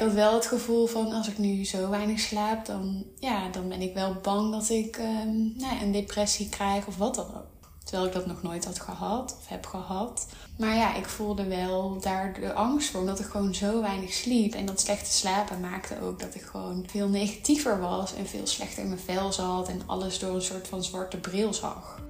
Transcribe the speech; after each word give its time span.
Ik 0.00 0.06
had 0.06 0.14
wel 0.14 0.34
het 0.34 0.46
gevoel 0.46 0.86
van 0.86 1.12
als 1.12 1.28
ik 1.28 1.38
nu 1.38 1.64
zo 1.64 1.90
weinig 1.90 2.20
slaap, 2.20 2.66
dan, 2.66 3.04
ja, 3.18 3.48
dan 3.48 3.68
ben 3.68 3.80
ik 3.80 3.94
wel 3.94 4.16
bang 4.22 4.52
dat 4.52 4.68
ik 4.68 4.96
ehm, 4.96 5.36
nou 5.56 5.82
een 5.82 5.92
depressie 5.92 6.48
krijg 6.48 6.86
of 6.86 6.96
wat 6.96 7.14
dan 7.14 7.24
ook. 7.24 7.68
Terwijl 7.84 8.06
ik 8.06 8.12
dat 8.12 8.26
nog 8.26 8.42
nooit 8.42 8.64
had 8.64 8.80
gehad 8.80 9.36
of 9.40 9.48
heb 9.48 9.66
gehad. 9.66 10.26
Maar 10.58 10.76
ja, 10.76 10.94
ik 10.94 11.06
voelde 11.06 11.44
wel 11.44 11.98
daar 12.00 12.32
de 12.40 12.52
angst 12.52 12.90
voor. 12.90 13.00
Omdat 13.00 13.20
ik 13.20 13.26
gewoon 13.26 13.54
zo 13.54 13.80
weinig 13.80 14.12
sliep. 14.12 14.54
En 14.54 14.66
dat 14.66 14.80
slechte 14.80 15.12
slapen 15.12 15.60
maakte 15.60 15.94
ook 16.02 16.20
dat 16.20 16.34
ik 16.34 16.42
gewoon 16.42 16.84
veel 16.90 17.08
negatiever 17.08 17.80
was. 17.80 18.14
En 18.14 18.26
veel 18.26 18.46
slechter 18.46 18.82
in 18.82 18.88
mijn 18.88 19.00
vel 19.00 19.32
zat. 19.32 19.68
En 19.68 19.82
alles 19.86 20.18
door 20.18 20.34
een 20.34 20.42
soort 20.42 20.68
van 20.68 20.84
zwarte 20.84 21.16
bril 21.16 21.54
zag. 21.54 22.00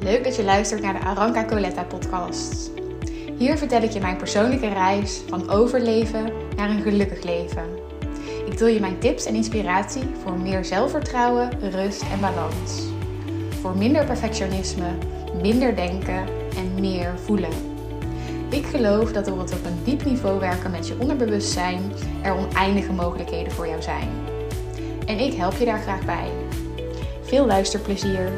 Leuk 0.00 0.24
dat 0.24 0.36
je 0.36 0.44
luistert 0.44 0.82
naar 0.82 0.94
de 0.94 1.06
Aranka 1.06 1.44
Coletta 1.44 1.84
podcast. 1.84 2.70
Hier 3.36 3.58
vertel 3.58 3.82
ik 3.82 3.90
je 3.90 4.00
mijn 4.00 4.16
persoonlijke 4.16 4.68
reis 4.68 5.22
van 5.28 5.50
overleven 5.50 6.32
naar 6.56 6.70
een 6.70 6.82
gelukkig 6.82 7.22
leven. 7.22 7.64
Ik 8.46 8.58
deel 8.58 8.66
je 8.66 8.80
mijn 8.80 8.98
tips 8.98 9.24
en 9.24 9.34
inspiratie 9.34 10.02
voor 10.22 10.38
meer 10.38 10.64
zelfvertrouwen, 10.64 11.50
rust 11.70 12.02
en 12.02 12.20
balans. 12.20 12.82
Voor 13.60 13.76
minder 13.76 14.04
perfectionisme, 14.04 14.88
minder 15.42 15.76
denken 15.76 16.26
en 16.56 16.80
meer 16.80 17.18
voelen. 17.18 17.72
Ik 18.50 18.66
geloof 18.66 19.12
dat 19.12 19.24
door 19.24 19.38
het 19.38 19.52
op 19.52 19.64
een 19.64 19.84
diep 19.84 20.04
niveau 20.04 20.40
werken 20.40 20.70
met 20.70 20.88
je 20.88 20.96
onderbewustzijn 20.98 21.92
er 22.22 22.36
oneindige 22.36 22.92
mogelijkheden 22.92 23.52
voor 23.52 23.68
jou 23.68 23.82
zijn. 23.82 24.08
En 25.06 25.18
ik 25.18 25.34
help 25.34 25.56
je 25.56 25.64
daar 25.64 25.80
graag 25.80 26.04
bij. 26.04 26.28
Veel 27.22 27.46
luisterplezier! 27.46 28.30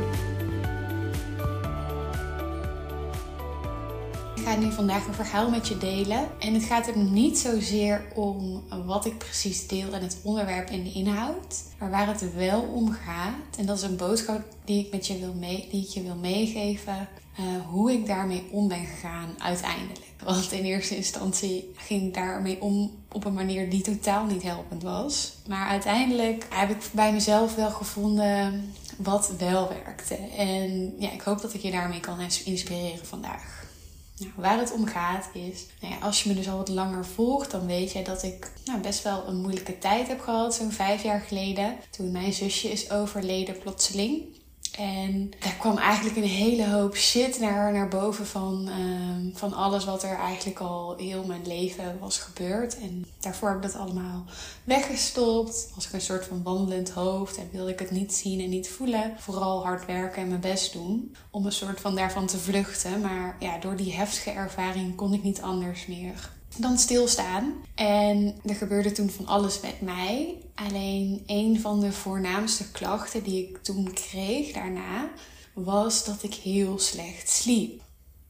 Nu 4.58 4.72
vandaag 4.72 5.06
een 5.06 5.14
verhaal 5.14 5.50
met 5.50 5.68
je 5.68 5.78
delen. 5.78 6.28
En 6.38 6.54
het 6.54 6.64
gaat 6.64 6.86
er 6.86 6.96
niet 6.96 7.38
zozeer 7.38 8.04
om 8.14 8.62
wat 8.86 9.04
ik 9.04 9.18
precies 9.18 9.66
deel 9.66 9.92
en 9.92 10.02
het 10.02 10.18
onderwerp 10.22 10.68
en 10.68 10.82
de 10.84 10.92
inhoud. 10.92 11.62
Maar 11.78 11.90
waar 11.90 12.06
het 12.06 12.34
wel 12.34 12.60
om 12.60 12.90
gaat, 12.90 13.56
en 13.58 13.66
dat 13.66 13.76
is 13.76 13.82
een 13.82 13.96
boodschap 13.96 14.42
die 14.64 14.84
ik, 14.84 14.92
met 14.92 15.06
je 15.06 15.18
wil 15.18 15.34
die 15.70 15.82
ik 15.82 15.88
je 15.88 16.02
wil 16.02 16.16
meegeven. 16.16 17.08
Uh, 17.40 17.44
hoe 17.66 17.92
ik 17.92 18.06
daarmee 18.06 18.48
om 18.50 18.68
ben 18.68 18.86
gegaan 18.86 19.34
uiteindelijk. 19.38 20.00
Want 20.24 20.52
in 20.52 20.64
eerste 20.64 20.96
instantie 20.96 21.72
ging 21.76 22.02
ik 22.02 22.14
daarmee 22.14 22.60
om 22.60 22.90
op 23.12 23.24
een 23.24 23.34
manier 23.34 23.70
die 23.70 23.80
totaal 23.80 24.24
niet 24.24 24.42
helpend 24.42 24.82
was. 24.82 25.34
Maar 25.48 25.68
uiteindelijk 25.68 26.46
heb 26.50 26.70
ik 26.70 26.90
bij 26.92 27.12
mezelf 27.12 27.54
wel 27.54 27.70
gevonden 27.70 28.72
wat 28.96 29.32
wel 29.38 29.68
werkte. 29.68 30.14
En 30.36 30.94
ja, 30.98 31.12
ik 31.12 31.20
hoop 31.20 31.40
dat 31.40 31.54
ik 31.54 31.60
je 31.60 31.70
daarmee 31.70 32.00
kan 32.00 32.20
inspireren 32.44 33.06
vandaag. 33.06 33.65
Nou, 34.18 34.32
waar 34.36 34.58
het 34.58 34.72
om 34.72 34.86
gaat 34.86 35.28
is, 35.32 35.66
nou 35.80 35.94
ja, 35.94 36.00
als 36.00 36.22
je 36.22 36.28
me 36.28 36.34
dus 36.34 36.48
al 36.48 36.56
wat 36.56 36.68
langer 36.68 37.06
volgt, 37.06 37.50
dan 37.50 37.66
weet 37.66 37.92
je 37.92 38.02
dat 38.02 38.22
ik 38.22 38.52
nou, 38.64 38.80
best 38.80 39.02
wel 39.02 39.26
een 39.26 39.40
moeilijke 39.40 39.78
tijd 39.78 40.08
heb 40.08 40.20
gehad, 40.20 40.54
zo'n 40.54 40.72
vijf 40.72 41.02
jaar 41.02 41.20
geleden. 41.20 41.76
Toen 41.90 42.10
mijn 42.10 42.32
zusje 42.32 42.68
is 42.68 42.90
overleden 42.90 43.58
plotseling. 43.58 44.24
En 44.78 45.30
daar 45.38 45.56
kwam 45.58 45.78
eigenlijk 45.78 46.16
een 46.16 46.22
hele 46.22 46.68
hoop 46.68 46.96
shit 46.96 47.38
naar, 47.38 47.72
naar 47.72 47.88
boven 47.88 48.26
van, 48.26 48.68
uh, 48.68 49.36
van 49.36 49.52
alles 49.52 49.84
wat 49.84 50.02
er 50.02 50.16
eigenlijk 50.16 50.58
al 50.58 50.96
heel 50.96 51.24
mijn 51.24 51.46
leven 51.46 51.98
was 51.98 52.18
gebeurd. 52.18 52.78
En 52.78 53.06
daarvoor 53.20 53.48
heb 53.48 53.56
ik 53.56 53.62
dat 53.62 53.80
allemaal 53.80 54.24
weggestopt. 54.64 55.70
Was 55.74 55.86
ik 55.86 55.92
een 55.92 56.00
soort 56.00 56.24
van 56.24 56.42
wandelend 56.42 56.90
hoofd 56.90 57.36
en 57.36 57.48
wilde 57.52 57.70
ik 57.70 57.78
het 57.78 57.90
niet 57.90 58.14
zien 58.14 58.40
en 58.40 58.48
niet 58.48 58.68
voelen. 58.68 59.14
Vooral 59.18 59.64
hard 59.64 59.86
werken 59.86 60.22
en 60.22 60.28
mijn 60.28 60.40
best 60.40 60.72
doen 60.72 61.16
om 61.30 61.46
een 61.46 61.52
soort 61.52 61.80
van 61.80 61.94
daarvan 61.94 62.26
te 62.26 62.38
vluchten. 62.38 63.00
Maar 63.00 63.36
ja, 63.40 63.58
door 63.58 63.76
die 63.76 63.94
heftige 63.94 64.30
ervaring 64.30 64.94
kon 64.94 65.12
ik 65.12 65.22
niet 65.22 65.42
anders 65.42 65.86
meer 65.86 66.34
dan 66.56 66.78
stilstaan. 66.78 67.52
En 67.74 68.34
er 68.44 68.54
gebeurde 68.54 68.92
toen 68.92 69.10
van 69.10 69.26
alles 69.26 69.60
met 69.60 69.80
mij. 69.80 70.34
Alleen 70.54 71.22
een 71.26 71.60
van 71.60 71.80
de 71.80 71.92
voornaamste 71.92 72.70
klachten 72.70 73.22
die 73.22 73.48
ik 73.48 73.62
toen 73.62 73.92
kreeg 73.92 74.52
daarna 74.52 75.10
was 75.64 76.04
dat 76.04 76.22
ik 76.22 76.34
heel 76.34 76.78
slecht 76.78 77.28
sliep. 77.28 77.82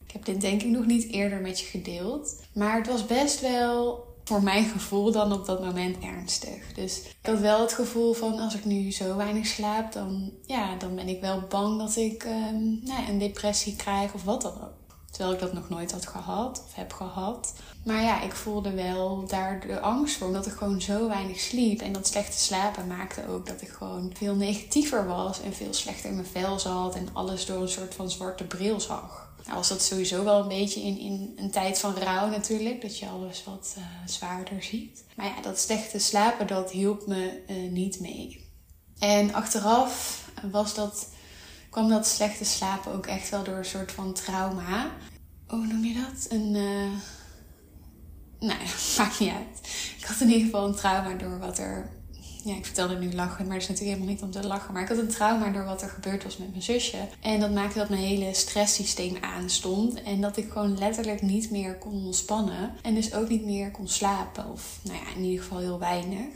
Ik 0.06 0.12
heb 0.12 0.24
dit 0.24 0.40
denk 0.40 0.62
ik 0.62 0.68
nog 0.68 0.86
niet 0.86 1.10
eerder 1.10 1.40
met 1.40 1.60
je 1.60 1.66
gedeeld. 1.66 2.40
Maar 2.52 2.76
het 2.76 2.86
was 2.86 3.06
best 3.06 3.40
wel 3.40 4.04
voor 4.24 4.42
mijn 4.42 4.64
gevoel 4.64 5.12
dan 5.12 5.32
op 5.32 5.46
dat 5.46 5.64
moment 5.64 5.96
ernstig. 6.02 6.72
Dus 6.74 6.98
ik 6.98 7.16
had 7.22 7.38
wel 7.38 7.60
het 7.60 7.72
gevoel 7.72 8.12
van 8.12 8.38
als 8.38 8.54
ik 8.54 8.64
nu 8.64 8.92
zo 8.92 9.16
weinig 9.16 9.46
slaap, 9.46 9.92
dan, 9.92 10.32
ja, 10.46 10.76
dan 10.76 10.94
ben 10.94 11.08
ik 11.08 11.20
wel 11.20 11.40
bang 11.48 11.78
dat 11.78 11.96
ik 11.96 12.24
um, 12.24 12.80
nou, 12.84 13.08
een 13.08 13.18
depressie 13.18 13.76
krijg 13.76 14.14
of 14.14 14.24
wat 14.24 14.42
dan 14.42 14.52
ook. 14.52 14.85
Terwijl 15.16 15.36
ik 15.36 15.42
dat 15.42 15.52
nog 15.52 15.68
nooit 15.68 15.92
had 15.92 16.06
gehad 16.06 16.62
of 16.66 16.74
heb 16.74 16.92
gehad. 16.92 17.52
Maar 17.84 18.02
ja, 18.02 18.22
ik 18.22 18.32
voelde 18.32 18.70
wel 18.70 19.26
daar 19.26 19.60
de 19.60 19.80
angst 19.80 20.16
voor. 20.16 20.26
Omdat 20.26 20.46
ik 20.46 20.52
gewoon 20.52 20.80
zo 20.80 21.08
weinig 21.08 21.40
sliep. 21.40 21.80
En 21.80 21.92
dat 21.92 22.06
slechte 22.06 22.38
slapen 22.38 22.86
maakte 22.86 23.28
ook 23.28 23.46
dat 23.46 23.62
ik 23.62 23.68
gewoon 23.68 24.12
veel 24.14 24.34
negatiever 24.34 25.06
was. 25.06 25.40
En 25.40 25.54
veel 25.54 25.74
slechter 25.74 26.08
in 26.08 26.14
mijn 26.14 26.26
vel 26.26 26.58
zat. 26.58 26.94
En 26.94 27.08
alles 27.12 27.46
door 27.46 27.62
een 27.62 27.68
soort 27.68 27.94
van 27.94 28.10
zwarte 28.10 28.44
bril 28.44 28.80
zag. 28.80 29.28
Nou 29.44 29.56
was 29.56 29.68
dat 29.68 29.82
sowieso 29.82 30.24
wel 30.24 30.40
een 30.42 30.48
beetje 30.48 30.80
in, 30.80 30.98
in 30.98 31.34
een 31.36 31.50
tijd 31.50 31.78
van 31.78 31.94
rouw 31.94 32.28
natuurlijk. 32.28 32.82
Dat 32.82 32.98
je 32.98 33.08
alles 33.08 33.44
wat 33.44 33.74
uh, 33.78 33.84
zwaarder 34.06 34.62
ziet. 34.62 35.04
Maar 35.14 35.26
ja, 35.26 35.42
dat 35.42 35.58
slechte 35.58 35.98
slapen 35.98 36.46
dat 36.46 36.70
hielp 36.70 37.06
me 37.06 37.42
uh, 37.48 37.70
niet 37.70 38.00
mee. 38.00 38.44
En 38.98 39.34
achteraf 39.34 40.24
was 40.50 40.74
dat 40.74 41.08
kwam 41.76 41.88
dat 41.88 42.06
slechte 42.06 42.44
slapen 42.44 42.92
ook 42.92 43.06
echt 43.06 43.28
wel 43.28 43.44
door 43.44 43.56
een 43.56 43.64
soort 43.64 43.92
van 43.92 44.12
trauma. 44.12 44.90
Hoe 45.46 45.66
noem 45.66 45.84
je 45.84 45.94
dat? 45.94 46.26
Een. 46.28 46.54
Uh... 46.54 46.90
Nou 48.40 48.60
ja, 48.60 48.70
maakt 49.02 49.20
niet 49.20 49.30
uit. 49.30 49.68
Ik 49.98 50.04
had 50.04 50.20
in 50.20 50.28
ieder 50.28 50.44
geval 50.44 50.66
een 50.66 50.74
trauma 50.74 51.14
door 51.14 51.38
wat 51.38 51.58
er. 51.58 51.90
Ja, 52.44 52.54
ik 52.54 52.64
vertelde 52.64 52.98
nu 52.98 53.12
lachen, 53.12 53.46
maar 53.46 53.54
het 53.54 53.62
is 53.62 53.68
natuurlijk 53.68 53.98
helemaal 53.98 54.14
niet 54.14 54.22
om 54.22 54.42
te 54.42 54.48
lachen. 54.48 54.72
Maar 54.72 54.82
ik 54.82 54.88
had 54.88 54.98
een 54.98 55.08
trauma 55.08 55.50
door 55.50 55.64
wat 55.64 55.82
er 55.82 55.88
gebeurd 55.88 56.24
was 56.24 56.36
met 56.36 56.50
mijn 56.50 56.62
zusje. 56.62 57.08
En 57.20 57.40
dat 57.40 57.52
maakte 57.52 57.78
dat 57.78 57.88
mijn 57.88 58.02
hele 58.02 58.34
stresssysteem 58.34 59.16
aanstond. 59.20 60.02
En 60.02 60.20
dat 60.20 60.36
ik 60.36 60.50
gewoon 60.50 60.78
letterlijk 60.78 61.22
niet 61.22 61.50
meer 61.50 61.78
kon 61.78 62.04
ontspannen. 62.04 62.74
En 62.82 62.94
dus 62.94 63.14
ook 63.14 63.28
niet 63.28 63.44
meer 63.44 63.70
kon 63.70 63.88
slapen. 63.88 64.52
Of 64.52 64.78
nou 64.82 64.98
ja, 64.98 65.14
in 65.16 65.24
ieder 65.24 65.42
geval 65.42 65.58
heel 65.58 65.78
weinig. 65.78 66.26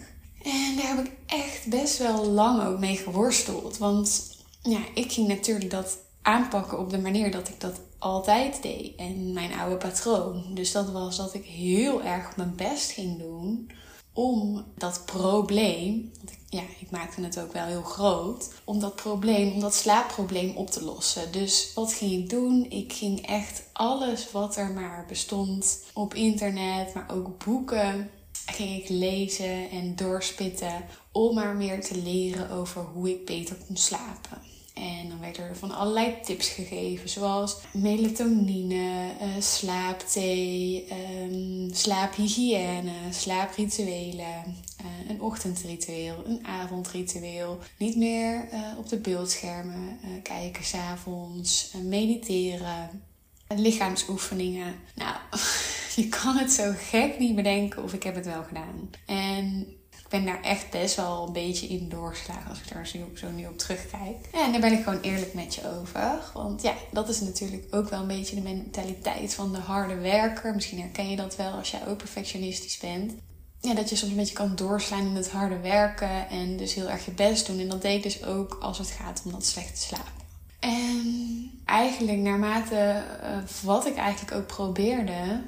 En 0.43 0.77
daar 0.77 0.97
heb 0.97 1.07
ik 1.07 1.13
echt 1.27 1.67
best 1.67 1.99
wel 1.99 2.27
lang 2.27 2.63
ook 2.63 2.79
mee 2.79 2.97
geworsteld. 2.97 3.79
Want 3.79 4.39
ja, 4.63 4.81
ik 4.95 5.13
ging 5.13 5.29
natuurlijk 5.29 5.71
dat 5.71 5.99
aanpakken 6.23 6.79
op 6.79 6.91
de 6.91 6.99
manier 6.99 7.31
dat 7.31 7.49
ik 7.49 7.61
dat 7.61 7.81
altijd 7.99 8.63
deed. 8.63 8.97
En 8.97 9.33
mijn 9.33 9.55
oude 9.55 9.77
patroon. 9.77 10.45
Dus 10.55 10.73
dat 10.73 10.91
was 10.91 11.17
dat 11.17 11.35
ik 11.35 11.45
heel 11.45 12.03
erg 12.03 12.37
mijn 12.37 12.57
best 12.57 12.91
ging 12.91 13.19
doen 13.19 13.71
om 14.13 14.65
dat 14.77 15.03
probleem, 15.05 16.11
want 16.17 16.31
ik, 16.31 16.39
ja, 16.49 16.63
ik 16.81 16.91
maakte 16.91 17.23
het 17.23 17.41
ook 17.41 17.53
wel 17.53 17.67
heel 17.67 17.83
groot, 17.83 18.53
om 18.65 18.81
dat 18.81 18.95
probleem, 18.95 19.53
om 19.53 19.61
dat 19.61 19.75
slaapprobleem 19.75 20.57
op 20.57 20.71
te 20.71 20.85
lossen. 20.85 21.33
Dus 21.33 21.73
wat 21.75 21.93
ging 21.93 22.13
ik 22.13 22.31
doen? 22.31 22.71
Ik 22.71 22.93
ging 22.93 23.27
echt 23.27 23.63
alles 23.73 24.31
wat 24.31 24.57
er 24.57 24.71
maar 24.71 25.05
bestond 25.09 25.85
op 25.95 26.15
internet, 26.15 26.95
maar 26.95 27.11
ook 27.11 27.45
boeken, 27.45 28.11
ging 28.47 28.83
ik 28.83 28.89
lezen 28.89 29.71
en 29.71 29.97
doorspitten 29.97 30.85
om 31.13 31.35
maar 31.35 31.57
meer 31.57 31.81
te 31.81 31.97
leren 31.97 32.51
over 32.51 32.83
hoe 32.83 33.11
ik 33.11 33.27
beter 33.27 33.57
kon 33.67 33.77
slapen. 33.77 34.50
En 34.81 35.09
dan 35.09 35.21
werden 35.21 35.45
er 35.45 35.57
van 35.57 35.71
allerlei 35.71 36.15
tips 36.23 36.49
gegeven, 36.49 37.09
zoals 37.09 37.57
melatonine, 37.73 39.11
uh, 39.21 39.43
slaapthee, 39.43 40.87
um, 41.23 41.69
slaaphygiëne, 41.75 42.93
slaaprituelen, 43.11 44.57
uh, 44.81 45.11
een 45.11 45.21
ochtendritueel, 45.21 46.23
een 46.27 46.47
avondritueel. 46.47 47.59
Niet 47.79 47.97
meer 47.97 48.49
uh, 48.53 48.79
op 48.79 48.89
de 48.89 48.99
beeldschermen 48.99 49.99
kijken 50.23 50.65
s'avonds, 50.65 51.75
mediteren, 51.83 53.03
lichaamsoefeningen. 53.49 54.75
Nou, 54.95 55.17
je 55.97 56.09
kan 56.09 56.37
het 56.37 56.53
zo 56.53 56.73
gek 56.77 57.19
niet 57.19 57.35
bedenken 57.35 57.83
of 57.83 57.93
ik 57.93 58.03
heb 58.03 58.15
het 58.15 58.27
wel 58.27 58.43
gedaan. 58.43 58.91
En 59.07 59.67
ben 60.11 60.25
daar 60.25 60.43
echt 60.43 60.71
best 60.71 60.97
wel 60.97 61.27
een 61.27 61.33
beetje 61.33 61.67
in 61.67 61.89
doorgeslagen 61.89 62.49
als 62.51 62.61
ik 62.61 62.73
daar 62.73 62.87
zo, 62.87 62.99
zo 63.15 63.31
nu 63.31 63.47
op 63.47 63.59
terugkijk. 63.59 64.29
En 64.33 64.53
daar 64.53 64.61
ben 64.61 64.73
ik 64.73 64.83
gewoon 64.83 65.01
eerlijk 65.01 65.35
met 65.35 65.55
je 65.55 65.61
over. 65.79 66.31
Want 66.35 66.63
ja, 66.63 66.75
dat 66.91 67.09
is 67.09 67.21
natuurlijk 67.21 67.67
ook 67.71 67.89
wel 67.91 68.01
een 68.01 68.07
beetje 68.07 68.35
de 68.35 68.41
mentaliteit 68.41 69.35
van 69.35 69.53
de 69.53 69.59
harde 69.59 69.95
werker. 69.95 70.55
Misschien 70.55 70.81
herken 70.81 71.11
je 71.11 71.17
dat 71.17 71.37
wel 71.37 71.53
als 71.53 71.71
jij 71.71 71.87
ook 71.87 71.99
perfectionistisch 71.99 72.79
bent. 72.79 73.13
Ja, 73.61 73.75
dat 73.75 73.91
je 73.91 73.97
soms 73.97 74.11
een 74.11 74.17
beetje 74.19 74.35
kan 74.35 74.57
doorslaan 74.57 75.07
in 75.07 75.17
het 75.17 75.31
harde 75.31 75.59
werken 75.59 76.29
en 76.29 76.57
dus 76.57 76.75
heel 76.75 76.91
erg 76.91 77.05
je 77.05 77.11
best 77.11 77.47
doen. 77.47 77.59
En 77.59 77.69
dat 77.69 77.83
deed 77.83 77.97
ik 77.97 78.03
dus 78.03 78.25
ook 78.25 78.59
als 78.61 78.79
het 78.79 78.91
gaat 78.91 79.23
om 79.25 79.31
dat 79.31 79.47
slechte 79.47 79.81
slapen. 79.81 80.13
En 80.61 81.51
eigenlijk 81.65 82.19
naarmate 82.19 83.03
uh, 83.23 83.37
wat 83.63 83.87
ik 83.87 83.97
eigenlijk 83.97 84.37
ook 84.37 84.47
probeerde, 84.47 85.43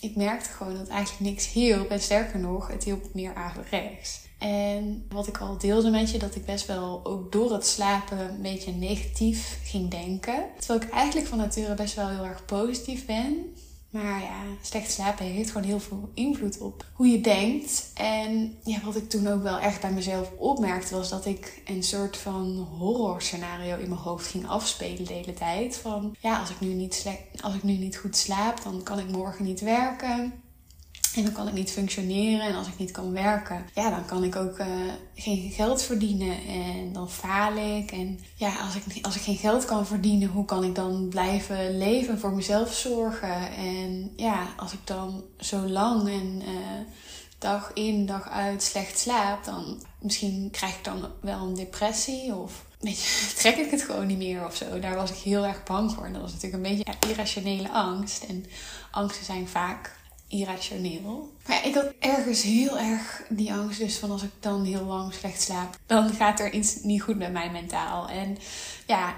ik 0.00 0.16
merkte 0.16 0.50
gewoon 0.50 0.76
dat 0.76 0.88
eigenlijk 0.88 1.30
niks 1.30 1.52
hielp. 1.52 1.90
En 1.90 2.00
sterker 2.00 2.38
nog, 2.38 2.68
het 2.68 2.84
hielp 2.84 3.04
meer 3.14 3.34
averechts. 3.34 4.20
En 4.38 5.06
wat 5.08 5.26
ik 5.26 5.38
al 5.38 5.58
deelde 5.58 5.90
met 5.90 6.10
je, 6.10 6.18
dat 6.18 6.34
ik 6.34 6.44
best 6.44 6.66
wel 6.66 7.00
ook 7.04 7.32
door 7.32 7.52
het 7.52 7.66
slapen 7.66 8.18
een 8.18 8.42
beetje 8.42 8.72
negatief 8.72 9.58
ging 9.64 9.90
denken. 9.90 10.44
Terwijl 10.58 10.80
ik 10.80 10.90
eigenlijk 10.90 11.26
van 11.26 11.38
nature 11.38 11.74
best 11.74 11.94
wel 11.94 12.08
heel 12.08 12.24
erg 12.24 12.44
positief 12.44 13.06
ben. 13.06 13.54
Maar 13.90 14.22
ja, 14.22 14.42
slecht 14.62 14.90
slapen 14.90 15.24
heeft 15.24 15.50
gewoon 15.50 15.66
heel 15.66 15.80
veel 15.80 16.10
invloed 16.14 16.58
op 16.58 16.84
hoe 16.92 17.06
je 17.06 17.20
denkt. 17.20 17.90
En 17.94 18.58
ja, 18.64 18.80
wat 18.84 18.96
ik 18.96 19.08
toen 19.08 19.26
ook 19.26 19.42
wel 19.42 19.58
echt 19.58 19.80
bij 19.80 19.92
mezelf 19.92 20.30
opmerkte, 20.38 20.94
was 20.94 21.08
dat 21.08 21.26
ik 21.26 21.62
een 21.64 21.82
soort 21.82 22.16
van 22.16 22.68
horror 22.78 23.22
scenario 23.22 23.76
in 23.76 23.88
mijn 23.88 24.00
hoofd 24.00 24.26
ging 24.26 24.48
afspelen 24.48 25.04
de 25.04 25.12
hele 25.12 25.34
tijd. 25.34 25.76
Van 25.76 26.16
ja, 26.20 26.40
als 26.40 26.50
ik 26.50 26.60
nu 26.60 26.68
niet, 26.68 27.06
als 27.40 27.54
ik 27.54 27.62
nu 27.62 27.72
niet 27.72 27.96
goed 27.96 28.16
slaap, 28.16 28.62
dan 28.62 28.82
kan 28.82 28.98
ik 28.98 29.10
morgen 29.10 29.44
niet 29.44 29.60
werken. 29.60 30.39
En 31.14 31.24
dan 31.24 31.32
kan 31.32 31.48
ik 31.48 31.54
niet 31.54 31.70
functioneren. 31.70 32.46
En 32.46 32.54
als 32.54 32.66
ik 32.66 32.78
niet 32.78 32.90
kan 32.90 33.12
werken, 33.12 33.66
ja, 33.74 33.90
dan 33.90 34.04
kan 34.04 34.24
ik 34.24 34.36
ook 34.36 34.58
uh, 34.58 34.66
geen 35.14 35.50
geld 35.50 35.82
verdienen. 35.82 36.46
En 36.46 36.92
dan 36.92 37.10
faal 37.10 37.56
ik. 37.56 37.92
En 37.92 38.20
ja, 38.34 38.56
als 38.56 38.74
ik, 38.74 39.04
als 39.04 39.16
ik 39.16 39.22
geen 39.22 39.36
geld 39.36 39.64
kan 39.64 39.86
verdienen, 39.86 40.28
hoe 40.28 40.44
kan 40.44 40.64
ik 40.64 40.74
dan 40.74 41.08
blijven 41.08 41.78
leven, 41.78 42.18
voor 42.18 42.32
mezelf 42.32 42.74
zorgen? 42.74 43.56
En 43.56 44.12
ja, 44.16 44.46
als 44.56 44.72
ik 44.72 44.80
dan 44.84 45.24
zo 45.38 45.58
lang 45.58 46.08
en 46.08 46.42
uh, 46.42 46.80
dag 47.38 47.70
in, 47.74 48.06
dag 48.06 48.28
uit 48.28 48.62
slecht 48.62 48.98
slaap, 48.98 49.44
dan 49.44 49.82
misschien 50.00 50.48
krijg 50.50 50.76
ik 50.76 50.84
dan 50.84 51.06
wel 51.20 51.46
een 51.46 51.54
depressie. 51.54 52.34
Of 52.34 52.64
trek 53.38 53.56
ik 53.56 53.70
het 53.70 53.82
gewoon 53.82 54.06
niet 54.06 54.18
meer 54.18 54.46
of 54.46 54.56
zo. 54.56 54.78
Daar 54.78 54.94
was 54.94 55.10
ik 55.10 55.16
heel 55.16 55.46
erg 55.46 55.62
bang 55.62 55.92
voor. 55.92 56.04
En 56.04 56.12
dat 56.12 56.22
was 56.22 56.32
natuurlijk 56.32 56.64
een 56.64 56.76
beetje 56.76 57.08
irrationele 57.08 57.70
angst. 57.70 58.22
En 58.22 58.44
angsten 58.90 59.24
zijn 59.24 59.48
vaak 59.48 59.98
irrationeel. 60.30 61.32
Maar 61.46 61.56
ja, 61.56 61.62
ik 61.62 61.74
had 61.74 61.92
ergens 61.98 62.42
heel 62.42 62.78
erg 62.78 63.22
die 63.28 63.52
angst 63.52 63.78
dus 63.78 63.96
van 63.96 64.10
als 64.10 64.22
ik 64.22 64.30
dan 64.40 64.64
heel 64.64 64.84
lang 64.84 65.14
slecht 65.14 65.40
slaap, 65.42 65.78
dan 65.86 66.10
gaat 66.10 66.40
er 66.40 66.52
iets 66.52 66.82
niet 66.82 67.02
goed 67.02 67.18
met 67.18 67.32
mij 67.32 67.50
mentaal. 67.50 68.08
En 68.08 68.38
ja, 68.86 69.08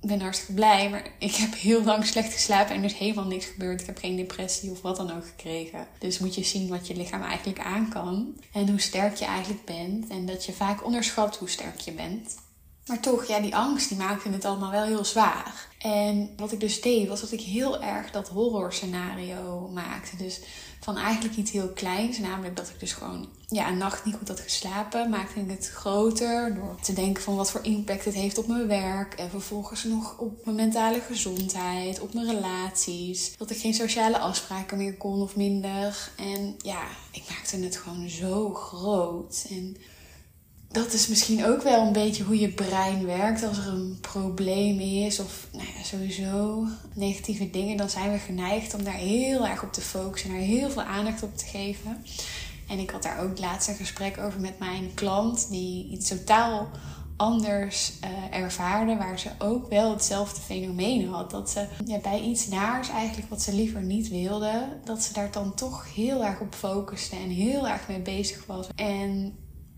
ik 0.00 0.08
ben 0.08 0.20
hartstikke 0.20 0.54
blij, 0.54 0.90
maar 0.90 1.06
ik 1.18 1.34
heb 1.34 1.54
heel 1.54 1.84
lang 1.84 2.06
slecht 2.06 2.32
geslapen 2.32 2.74
en 2.74 2.78
er 2.78 2.90
is 2.90 2.94
helemaal 2.94 3.26
niks 3.26 3.46
gebeurd. 3.46 3.80
Ik 3.80 3.86
heb 3.86 3.98
geen 3.98 4.16
depressie 4.16 4.70
of 4.70 4.80
wat 4.82 4.96
dan 4.96 5.10
ook 5.10 5.26
gekregen. 5.26 5.86
Dus 5.98 6.18
moet 6.18 6.34
je 6.34 6.44
zien 6.44 6.68
wat 6.68 6.86
je 6.86 6.96
lichaam 6.96 7.22
eigenlijk 7.22 7.60
aan 7.60 7.88
kan 7.88 8.36
en 8.52 8.68
hoe 8.68 8.80
sterk 8.80 9.14
je 9.16 9.24
eigenlijk 9.24 9.64
bent. 9.64 10.08
En 10.08 10.26
dat 10.26 10.44
je 10.44 10.52
vaak 10.52 10.84
onderschat 10.84 11.36
hoe 11.36 11.48
sterk 11.48 11.80
je 11.80 11.92
bent. 11.92 12.34
Maar 12.86 13.00
toch, 13.00 13.24
ja, 13.24 13.40
die 13.40 13.56
angst 13.56 13.88
die 13.88 13.98
maakte 13.98 14.28
het 14.28 14.44
allemaal 14.44 14.70
wel 14.70 14.84
heel 14.84 15.04
zwaar. 15.04 15.68
En 15.78 16.30
wat 16.36 16.52
ik 16.52 16.60
dus 16.60 16.80
deed, 16.80 17.08
was 17.08 17.20
dat 17.20 17.32
ik 17.32 17.40
heel 17.40 17.82
erg 17.82 18.10
dat 18.10 18.28
horror 18.28 18.72
scenario 18.72 19.68
maakte. 19.72 20.16
Dus 20.16 20.40
van 20.80 20.96
eigenlijk 20.96 21.36
iets 21.36 21.50
heel 21.50 21.68
kleins, 21.68 22.18
namelijk 22.18 22.56
dat 22.56 22.68
ik 22.68 22.80
dus 22.80 22.92
gewoon 22.92 23.28
ja, 23.48 23.68
een 23.68 23.78
nacht 23.78 24.04
niet 24.04 24.14
goed 24.14 24.28
had 24.28 24.40
geslapen, 24.40 25.10
maakte 25.10 25.40
ik 25.40 25.50
het 25.50 25.68
groter 25.68 26.54
door 26.54 26.76
te 26.82 26.92
denken 26.92 27.22
van 27.22 27.36
wat 27.36 27.50
voor 27.50 27.64
impact 27.64 28.04
het 28.04 28.14
heeft 28.14 28.38
op 28.38 28.46
mijn 28.46 28.66
werk 28.66 29.14
en 29.14 29.30
vervolgens 29.30 29.84
nog 29.84 30.18
op 30.18 30.44
mijn 30.44 30.56
mentale 30.56 31.00
gezondheid, 31.00 32.00
op 32.00 32.14
mijn 32.14 32.26
relaties, 32.26 33.36
dat 33.36 33.50
ik 33.50 33.58
geen 33.58 33.74
sociale 33.74 34.18
afspraken 34.18 34.78
meer 34.78 34.96
kon 34.96 35.22
of 35.22 35.36
minder. 35.36 36.10
En 36.16 36.56
ja, 36.58 36.82
ik 37.12 37.22
maakte 37.28 37.56
het 37.56 37.76
gewoon 37.76 38.08
zo 38.08 38.54
groot 38.54 39.46
en 39.50 39.76
dat 40.72 40.92
is 40.92 41.08
misschien 41.08 41.44
ook 41.44 41.62
wel 41.62 41.86
een 41.86 41.92
beetje 41.92 42.24
hoe 42.24 42.38
je 42.38 42.48
brein 42.48 43.06
werkt. 43.06 43.44
Als 43.44 43.58
er 43.58 43.66
een 43.66 43.98
probleem 44.00 44.80
is 44.80 45.20
of 45.20 45.46
nou 45.52 45.64
ja, 45.76 45.82
sowieso 45.82 46.66
negatieve 46.94 47.50
dingen, 47.50 47.76
dan 47.76 47.90
zijn 47.90 48.12
we 48.12 48.18
geneigd 48.18 48.74
om 48.74 48.84
daar 48.84 48.94
heel 48.94 49.46
erg 49.46 49.62
op 49.62 49.72
te 49.72 49.80
focussen 49.80 50.30
en 50.30 50.36
daar 50.36 50.46
heel 50.46 50.70
veel 50.70 50.82
aandacht 50.82 51.22
op 51.22 51.36
te 51.36 51.44
geven. 51.44 52.04
En 52.68 52.78
ik 52.78 52.90
had 52.90 53.02
daar 53.02 53.22
ook 53.22 53.38
laatst 53.38 53.68
een 53.68 53.74
gesprek 53.74 54.18
over 54.18 54.40
met 54.40 54.58
mijn 54.58 54.90
klant, 54.94 55.50
die 55.50 55.88
iets 55.90 56.08
totaal 56.08 56.68
anders 57.16 57.92
uh, 58.04 58.38
ervaarde, 58.38 58.96
waar 58.96 59.18
ze 59.18 59.30
ook 59.38 59.68
wel 59.68 59.90
hetzelfde 59.90 60.40
fenomeen 60.40 61.08
had. 61.08 61.30
Dat 61.30 61.50
ze 61.50 61.66
ja, 61.84 61.98
bij 61.98 62.20
iets 62.20 62.48
naars, 62.48 62.88
eigenlijk 62.88 63.30
wat 63.30 63.42
ze 63.42 63.54
liever 63.54 63.82
niet 63.82 64.08
wilde, 64.08 64.68
dat 64.84 65.02
ze 65.02 65.12
daar 65.12 65.30
dan 65.30 65.54
toch 65.54 65.94
heel 65.94 66.24
erg 66.24 66.40
op 66.40 66.54
focuste 66.54 67.16
en 67.16 67.28
heel 67.28 67.68
erg 67.68 67.88
mee 67.88 68.00
bezig 68.00 68.46
was. 68.46 68.68
En 68.74 69.34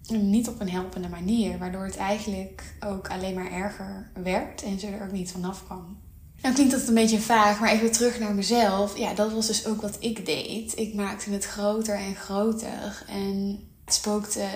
niet 0.08 0.48
op 0.48 0.60
een 0.60 0.70
helpende 0.70 1.08
manier, 1.08 1.58
waardoor 1.58 1.84
het 1.84 1.96
eigenlijk 1.96 2.74
ook 2.86 3.10
alleen 3.10 3.34
maar 3.34 3.52
erger 3.52 4.10
werd 4.22 4.62
en 4.62 4.78
ze 4.78 4.86
er 4.86 5.04
ook 5.04 5.12
niet 5.12 5.32
vanaf 5.32 5.64
kwam. 5.64 6.00
Nou 6.42 6.54
klinkt 6.54 6.72
dat 6.72 6.88
een 6.88 6.94
beetje 6.94 7.20
vaag, 7.20 7.60
maar 7.60 7.70
even 7.70 7.92
terug 7.92 8.18
naar 8.18 8.34
mezelf. 8.34 8.98
Ja, 8.98 9.14
dat 9.14 9.32
was 9.32 9.46
dus 9.46 9.66
ook 9.66 9.80
wat 9.80 9.96
ik 10.00 10.26
deed. 10.26 10.78
Ik 10.78 10.94
maakte 10.94 11.30
het 11.30 11.44
groter 11.44 11.94
en 11.94 12.14
groter 12.14 13.04
en 13.08 13.60
het 13.84 13.94
spookte 13.94 14.46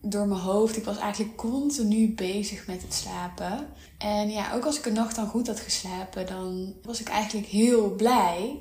door 0.00 0.26
mijn 0.26 0.40
hoofd. 0.40 0.76
Ik 0.76 0.84
was 0.84 0.98
eigenlijk 0.98 1.36
continu 1.36 2.14
bezig 2.14 2.66
met 2.66 2.82
het 2.82 2.94
slapen. 2.94 3.66
En 3.98 4.30
ja, 4.30 4.54
ook 4.54 4.64
als 4.64 4.78
ik 4.78 4.86
een 4.86 4.92
nacht 4.92 5.16
dan 5.16 5.26
goed 5.26 5.46
had 5.46 5.60
geslapen, 5.60 6.26
dan 6.26 6.74
was 6.82 7.00
ik 7.00 7.08
eigenlijk 7.08 7.46
heel 7.46 7.90
blij. 7.90 8.60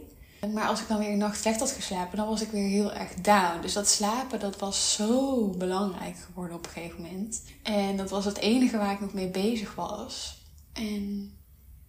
Maar 0.52 0.68
als 0.68 0.82
ik 0.82 0.88
dan 0.88 0.98
weer 0.98 1.12
een 1.12 1.18
nacht 1.18 1.42
slecht 1.42 1.60
had 1.60 1.72
geslapen, 1.72 2.18
dan 2.18 2.28
was 2.28 2.42
ik 2.42 2.52
weer 2.52 2.68
heel 2.68 2.94
erg 2.94 3.14
down. 3.14 3.62
Dus 3.62 3.74
dat 3.74 3.88
slapen, 3.88 4.40
dat 4.40 4.60
was 4.60 4.94
zo 4.94 5.48
belangrijk 5.50 6.16
geworden 6.18 6.56
op 6.56 6.66
een 6.66 6.72
gegeven 6.72 7.02
moment. 7.02 7.44
En 7.64 7.98
dat 7.98 8.10
was 8.10 8.26
het 8.26 8.38
enige 8.38 8.78
waar 8.78 8.94
ik 8.94 9.00
nog 9.00 9.14
mee 9.14 9.30
bezig 9.30 9.76
was. 9.76 10.42
En 10.74 11.32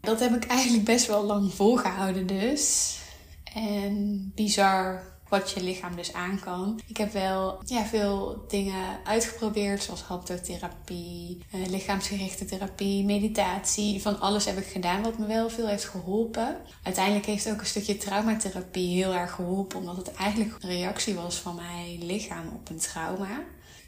dat 0.01 0.21
heb 0.21 0.35
ik 0.35 0.45
eigenlijk 0.45 0.85
best 0.85 1.07
wel 1.07 1.25
lang 1.25 1.55
volgehouden 1.55 2.27
dus. 2.27 2.97
En 3.55 4.33
bizar 4.35 5.14
wat 5.41 5.51
je 5.51 5.63
lichaam 5.63 5.97
dus 5.97 6.13
aan 6.13 6.41
kan. 6.41 6.81
Ik 6.87 6.97
heb 6.97 7.13
wel 7.13 7.61
ja, 7.65 7.85
veel 7.85 8.45
dingen 8.49 8.99
uitgeprobeerd, 9.05 9.83
zoals 9.83 10.03
haptotherapie, 10.03 11.39
eh, 11.51 11.67
lichaamsgerichte 11.67 12.45
therapie, 12.45 13.05
meditatie. 13.05 14.03
Van 14.03 14.21
alles 14.21 14.45
heb 14.45 14.59
ik 14.59 14.67
gedaan 14.67 15.03
wat 15.03 15.19
me 15.19 15.27
wel 15.27 15.51
veel 15.51 15.69
heeft 15.69 15.85
geholpen. 15.85 16.57
Uiteindelijk 16.83 17.27
heeft 17.27 17.51
ook 17.51 17.61
een 17.61 17.67
stukje 17.67 17.97
traumatherapie 17.97 18.95
heel 18.97 19.15
erg 19.15 19.31
geholpen, 19.31 19.79
omdat 19.79 19.97
het 19.97 20.13
eigenlijk 20.13 20.63
een 20.63 20.69
reactie 20.69 21.15
was 21.15 21.37
van 21.37 21.55
mijn 21.55 22.05
lichaam 22.05 22.49
op 22.55 22.71
een 22.71 22.79
trauma. 22.79 23.43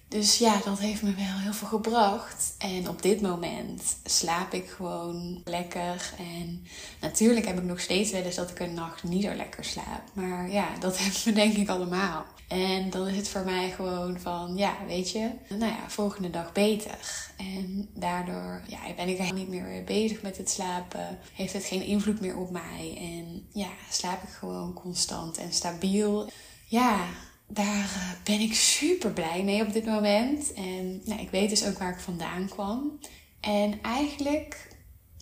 Dus 0.08 0.38
ja, 0.38 0.60
dat 0.64 0.78
heeft 0.78 1.02
me 1.02 1.14
wel 1.14 1.38
heel 1.38 1.52
veel 1.52 1.68
gebracht. 1.68 2.54
En 2.58 2.88
op 2.88 3.02
dit 3.02 3.20
moment 3.20 3.96
slaap 4.04 4.52
ik 4.52 4.68
gewoon 4.68 5.40
lekker. 5.44 6.12
En 6.18 6.66
natuurlijk 7.00 7.46
heb 7.46 7.58
ik 7.58 7.64
nog 7.64 7.80
steeds 7.80 8.10
wel 8.10 8.22
eens 8.22 8.34
dat 8.34 8.50
ik 8.50 8.58
een 8.58 8.74
nacht 8.74 9.02
niet 9.02 9.24
zo 9.24 9.34
lekker 9.34 9.64
slaap. 9.64 10.02
Maar 10.12 10.50
ja, 10.50 10.68
dat 10.80 10.98
hebben 11.00 11.20
we 11.24 11.32
denk 11.32 11.56
ik 11.56 11.68
allemaal. 11.68 12.24
En 12.48 12.90
dan 12.90 13.08
is 13.08 13.16
het 13.16 13.28
voor 13.28 13.44
mij 13.44 13.70
gewoon 13.70 14.20
van, 14.20 14.56
ja, 14.56 14.76
weet 14.86 15.10
je, 15.10 15.30
nou 15.48 15.72
ja, 15.72 15.88
volgende 15.88 16.30
dag 16.30 16.52
beter. 16.52 17.30
En 17.36 17.88
daardoor 17.94 18.62
ja, 18.66 18.78
ben 18.96 19.08
ik 19.08 19.18
eigenlijk 19.18 19.50
niet 19.50 19.62
meer 19.62 19.84
bezig 19.84 20.22
met 20.22 20.36
het 20.36 20.50
slapen. 20.50 21.18
Heeft 21.34 21.52
het 21.52 21.64
geen 21.64 21.82
invloed 21.82 22.20
meer 22.20 22.36
op 22.36 22.50
mij. 22.50 22.96
En 23.00 23.46
ja, 23.52 23.70
slaap 23.90 24.22
ik 24.22 24.28
gewoon 24.28 24.72
constant 24.72 25.36
en 25.36 25.52
stabiel. 25.52 26.30
Ja, 26.66 27.06
daar 27.46 27.84
eh, 27.94 28.10
ben 28.24 28.40
ik 28.40 28.54
super 28.54 29.10
blij 29.10 29.42
mee 29.44 29.62
op 29.62 29.72
dit 29.72 29.84
moment. 29.84 30.52
En 30.52 31.02
nou, 31.04 31.20
ik 31.20 31.30
weet 31.30 31.50
dus 31.50 31.66
ook 31.66 31.78
waar 31.78 31.92
ik 31.92 32.00
vandaan 32.00 32.48
kwam. 32.48 32.98
En 33.40 33.82
eigenlijk, 33.82 34.76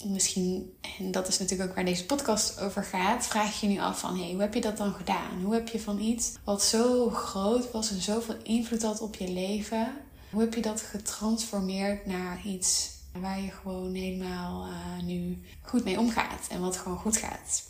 misschien, 0.05 0.77
en 0.99 1.11
dat 1.11 1.29
is 1.29 1.39
natuurlijk 1.39 1.69
ook 1.69 1.77
waar 1.77 1.85
deze 1.85 2.07
podcast 2.07 2.61
over 2.61 2.85
gaat, 2.85 3.27
vraag 3.27 3.61
je 3.61 3.67
je 3.67 3.73
nu 3.73 3.81
af 3.81 4.01
van, 4.01 4.19
hey, 4.19 4.31
hoe 4.31 4.41
heb 4.41 4.55
je 4.55 4.61
dat 4.61 4.77
dan 4.77 4.93
gedaan? 4.93 5.43
Hoe 5.43 5.55
heb 5.55 5.69
je 5.69 5.81
van 5.81 6.01
iets 6.01 6.33
wat 6.45 6.63
zo 6.63 7.11
groot 7.11 7.71
was 7.71 7.91
en 7.91 8.03
zoveel 8.03 8.37
invloed 8.43 8.83
had 8.83 9.01
op 9.01 9.15
je 9.15 9.29
leven, 9.29 9.93
hoe 10.31 10.41
heb 10.41 10.55
je 10.55 10.63
dat 10.63 10.81
getransformeerd 10.81 12.07
naar 12.07 12.47
iets 12.47 12.91
waar 13.13 13.41
je 13.41 13.51
gewoon 13.51 13.95
helemaal 13.95 14.67
uh, 14.67 15.03
nu 15.05 15.43
goed 15.63 15.85
mee 15.85 15.99
omgaat 15.99 16.47
en 16.49 16.61
wat 16.61 16.77
gewoon 16.77 16.99
goed 16.99 17.17
gaat? 17.17 17.65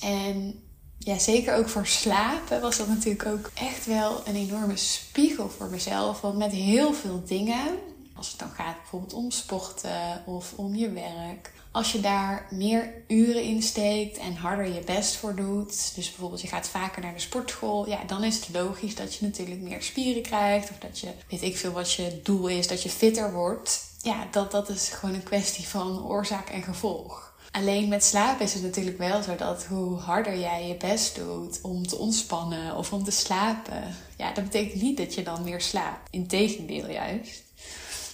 En 0.00 0.62
ja, 1.06 1.18
zeker 1.18 1.54
ook 1.54 1.68
voor 1.68 1.86
slapen 1.86 2.60
was 2.60 2.76
dat 2.76 2.88
natuurlijk 2.88 3.26
ook 3.26 3.50
echt 3.54 3.86
wel 3.86 4.22
een 4.24 4.34
enorme 4.34 4.76
spiegel 4.76 5.48
voor 5.48 5.66
mezelf. 5.66 6.20
Want 6.20 6.38
met 6.38 6.52
heel 6.52 6.92
veel 6.92 7.22
dingen, 7.26 7.78
als 8.14 8.28
het 8.28 8.38
dan 8.38 8.50
gaat 8.50 8.76
bijvoorbeeld 8.80 9.12
om 9.12 9.30
sporten 9.30 10.22
of 10.24 10.52
om 10.56 10.74
je 10.74 10.90
werk, 10.90 11.52
als 11.70 11.92
je 11.92 12.00
daar 12.00 12.46
meer 12.50 12.92
uren 13.08 13.42
in 13.42 13.62
steekt 13.62 14.18
en 14.18 14.36
harder 14.36 14.74
je 14.74 14.80
best 14.80 15.16
voor 15.16 15.34
doet, 15.34 15.94
dus 15.94 16.10
bijvoorbeeld 16.10 16.40
je 16.40 16.48
gaat 16.48 16.68
vaker 16.68 17.02
naar 17.02 17.14
de 17.14 17.20
sportschool, 17.20 17.88
ja, 17.88 18.04
dan 18.04 18.24
is 18.24 18.36
het 18.36 18.48
logisch 18.52 18.94
dat 18.94 19.14
je 19.14 19.24
natuurlijk 19.24 19.60
meer 19.60 19.82
spieren 19.82 20.22
krijgt 20.22 20.70
of 20.70 20.78
dat 20.78 20.98
je, 20.98 21.08
weet 21.28 21.42
ik 21.42 21.56
veel 21.56 21.72
wat 21.72 21.92
je 21.92 22.20
doel 22.22 22.46
is, 22.46 22.68
dat 22.68 22.82
je 22.82 22.90
fitter 22.90 23.32
wordt. 23.32 23.84
Ja, 24.02 24.26
dat, 24.30 24.50
dat 24.50 24.68
is 24.68 24.88
gewoon 24.88 25.14
een 25.14 25.22
kwestie 25.22 25.68
van 25.68 26.06
oorzaak 26.06 26.48
en 26.48 26.62
gevolg. 26.62 27.25
Alleen 27.56 27.88
met 27.88 28.04
slaap 28.04 28.40
is 28.40 28.54
het 28.54 28.62
natuurlijk 28.62 28.98
wel 28.98 29.22
zo 29.22 29.36
dat 29.36 29.64
hoe 29.64 29.98
harder 29.98 30.38
jij 30.38 30.68
je 30.68 30.76
best 30.76 31.14
doet 31.14 31.60
om 31.62 31.86
te 31.86 31.96
ontspannen 31.96 32.76
of 32.76 32.92
om 32.92 33.04
te 33.04 33.10
slapen, 33.10 33.82
ja, 34.16 34.32
dat 34.32 34.44
betekent 34.44 34.82
niet 34.82 34.96
dat 34.96 35.14
je 35.14 35.22
dan 35.22 35.44
meer 35.44 35.60
slaapt. 35.60 36.08
Integendeel 36.10 36.90
juist. 36.90 37.42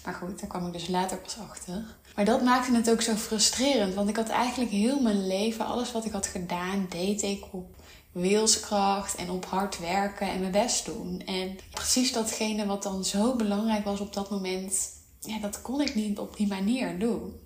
Maar 0.04 0.14
goed, 0.14 0.40
daar 0.40 0.48
kwam 0.48 0.66
ik 0.66 0.72
dus 0.72 0.88
later 0.88 1.18
pas 1.18 1.36
achter. 1.50 1.84
Maar 2.14 2.24
dat 2.24 2.42
maakte 2.42 2.74
het 2.74 2.90
ook 2.90 3.02
zo 3.02 3.14
frustrerend, 3.14 3.94
want 3.94 4.08
ik 4.08 4.16
had 4.16 4.28
eigenlijk 4.28 4.70
heel 4.70 5.00
mijn 5.00 5.26
leven, 5.26 5.66
alles 5.66 5.92
wat 5.92 6.04
ik 6.04 6.12
had 6.12 6.26
gedaan, 6.26 6.86
deed 6.88 7.22
ik 7.22 7.44
op 7.50 7.74
wilskracht 8.12 9.14
en 9.14 9.30
op 9.30 9.44
hard 9.44 9.78
werken 9.78 10.28
en 10.28 10.40
mijn 10.40 10.52
best 10.52 10.84
doen. 10.84 11.22
En 11.26 11.58
precies 11.70 12.12
datgene 12.12 12.66
wat 12.66 12.82
dan 12.82 13.04
zo 13.04 13.36
belangrijk 13.36 13.84
was 13.84 14.00
op 14.00 14.12
dat 14.12 14.30
moment, 14.30 14.88
ja, 15.20 15.38
dat 15.38 15.62
kon 15.62 15.80
ik 15.80 15.94
niet 15.94 16.18
op 16.18 16.36
die 16.36 16.46
manier 16.46 16.98
doen. 16.98 17.41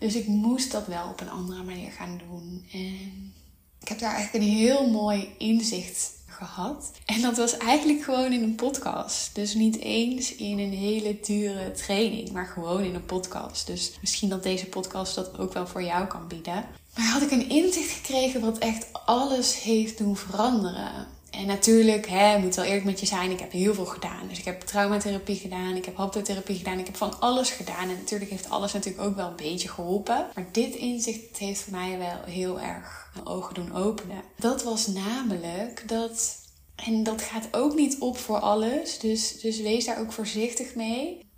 Dus 0.00 0.14
ik 0.14 0.26
moest 0.26 0.72
dat 0.72 0.86
wel 0.86 1.08
op 1.08 1.20
een 1.20 1.30
andere 1.30 1.62
manier 1.62 1.90
gaan 1.90 2.20
doen. 2.28 2.66
En 2.72 3.32
ik 3.80 3.88
heb 3.88 3.98
daar 3.98 4.14
eigenlijk 4.14 4.44
een 4.44 4.50
heel 4.50 4.90
mooi 4.90 5.28
inzicht 5.38 6.12
gehad. 6.26 6.90
En 7.06 7.20
dat 7.20 7.36
was 7.36 7.56
eigenlijk 7.56 8.02
gewoon 8.02 8.32
in 8.32 8.42
een 8.42 8.54
podcast. 8.54 9.34
Dus 9.34 9.54
niet 9.54 9.78
eens 9.78 10.34
in 10.34 10.58
een 10.58 10.72
hele 10.72 11.18
dure 11.20 11.72
training, 11.72 12.32
maar 12.32 12.46
gewoon 12.46 12.82
in 12.82 12.94
een 12.94 13.04
podcast. 13.04 13.66
Dus 13.66 13.98
misschien 14.00 14.28
dat 14.28 14.42
deze 14.42 14.66
podcast 14.66 15.14
dat 15.14 15.38
ook 15.38 15.52
wel 15.52 15.66
voor 15.66 15.82
jou 15.82 16.06
kan 16.06 16.28
bieden. 16.28 16.64
Maar 16.96 17.06
had 17.06 17.22
ik 17.22 17.30
een 17.30 17.48
inzicht 17.48 17.90
gekregen 17.90 18.40
wat 18.40 18.58
echt 18.58 18.86
alles 19.06 19.62
heeft 19.62 19.98
doen 19.98 20.16
veranderen. 20.16 21.06
En 21.40 21.46
natuurlijk, 21.46 22.08
hè, 22.08 22.38
moet 22.38 22.54
wel 22.54 22.64
eerlijk 22.64 22.84
met 22.84 23.00
je 23.00 23.06
zijn, 23.06 23.30
ik 23.30 23.40
heb 23.40 23.52
heel 23.52 23.74
veel 23.74 23.86
gedaan. 23.86 24.28
Dus 24.28 24.38
ik 24.38 24.44
heb 24.44 24.60
traumatherapie 24.60 25.36
gedaan, 25.36 25.76
ik 25.76 25.84
heb 25.84 25.96
haptotherapie 25.96 26.56
gedaan, 26.56 26.78
ik 26.78 26.86
heb 26.86 26.96
van 26.96 27.20
alles 27.20 27.50
gedaan. 27.50 27.88
En 27.88 27.96
natuurlijk 27.96 28.30
heeft 28.30 28.50
alles 28.50 28.72
natuurlijk 28.72 29.04
ook 29.04 29.16
wel 29.16 29.28
een 29.28 29.36
beetje 29.36 29.68
geholpen. 29.68 30.26
Maar 30.34 30.46
dit 30.52 30.74
inzicht 30.74 31.38
heeft 31.38 31.60
voor 31.60 31.72
mij 31.72 31.98
wel 31.98 32.22
heel 32.24 32.60
erg 32.60 33.10
mijn 33.14 33.26
ogen 33.26 33.54
doen 33.54 33.74
openen. 33.74 34.22
Dat 34.36 34.62
was 34.62 34.86
namelijk 34.86 35.88
dat, 35.88 36.36
en 36.74 37.02
dat 37.02 37.22
gaat 37.22 37.48
ook 37.50 37.74
niet 37.74 37.98
op 37.98 38.18
voor 38.18 38.38
alles, 38.38 38.98
dus, 38.98 39.40
dus 39.40 39.60
wees 39.60 39.84
daar 39.84 40.00
ook 40.00 40.12
voorzichtig 40.12 40.74
mee. 40.74 41.28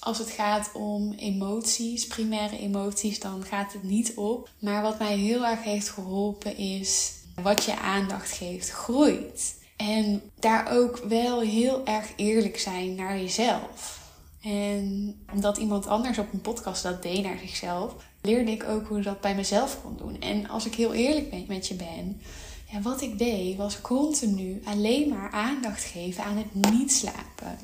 Als 0.00 0.18
het 0.18 0.30
gaat 0.30 0.70
om 0.72 1.12
emoties, 1.12 2.06
primaire 2.06 2.58
emoties, 2.58 3.20
dan 3.20 3.44
gaat 3.44 3.72
het 3.72 3.82
niet 3.82 4.12
op. 4.14 4.48
Maar 4.60 4.82
wat 4.82 4.98
mij 4.98 5.16
heel 5.16 5.46
erg 5.46 5.62
heeft 5.62 5.88
geholpen 5.88 6.56
is 6.56 7.12
wat 7.42 7.64
je 7.64 7.78
aandacht 7.78 8.32
geeft, 8.32 8.70
groeit. 8.70 9.56
En 9.76 10.22
daar 10.38 10.72
ook 10.72 10.96
wel 11.08 11.40
heel 11.40 11.86
erg 11.86 12.06
eerlijk 12.16 12.58
zijn 12.58 12.94
naar 12.94 13.18
jezelf. 13.18 14.00
En 14.42 15.16
omdat 15.32 15.56
iemand 15.56 15.86
anders 15.86 16.18
op 16.18 16.32
een 16.32 16.40
podcast 16.40 16.82
dat 16.82 17.02
deed 17.02 17.22
naar 17.22 17.38
zichzelf, 17.38 17.94
leerde 18.20 18.50
ik 18.50 18.64
ook 18.64 18.86
hoe 18.86 18.98
ik 18.98 19.04
dat 19.04 19.20
bij 19.20 19.34
mezelf 19.34 19.78
kon 19.82 19.96
doen. 19.96 20.20
En 20.20 20.48
als 20.48 20.66
ik 20.66 20.74
heel 20.74 20.92
eerlijk 20.94 21.48
met 21.48 21.68
je 21.68 21.74
ben, 21.74 22.20
ja, 22.72 22.80
wat 22.80 23.00
ik 23.00 23.18
deed 23.18 23.56
was 23.56 23.80
continu 23.80 24.62
alleen 24.64 25.08
maar 25.08 25.30
aandacht 25.30 25.84
geven 25.84 26.24
aan 26.24 26.36
het 26.36 26.70
niet 26.70 26.92
slapen. 26.92 27.58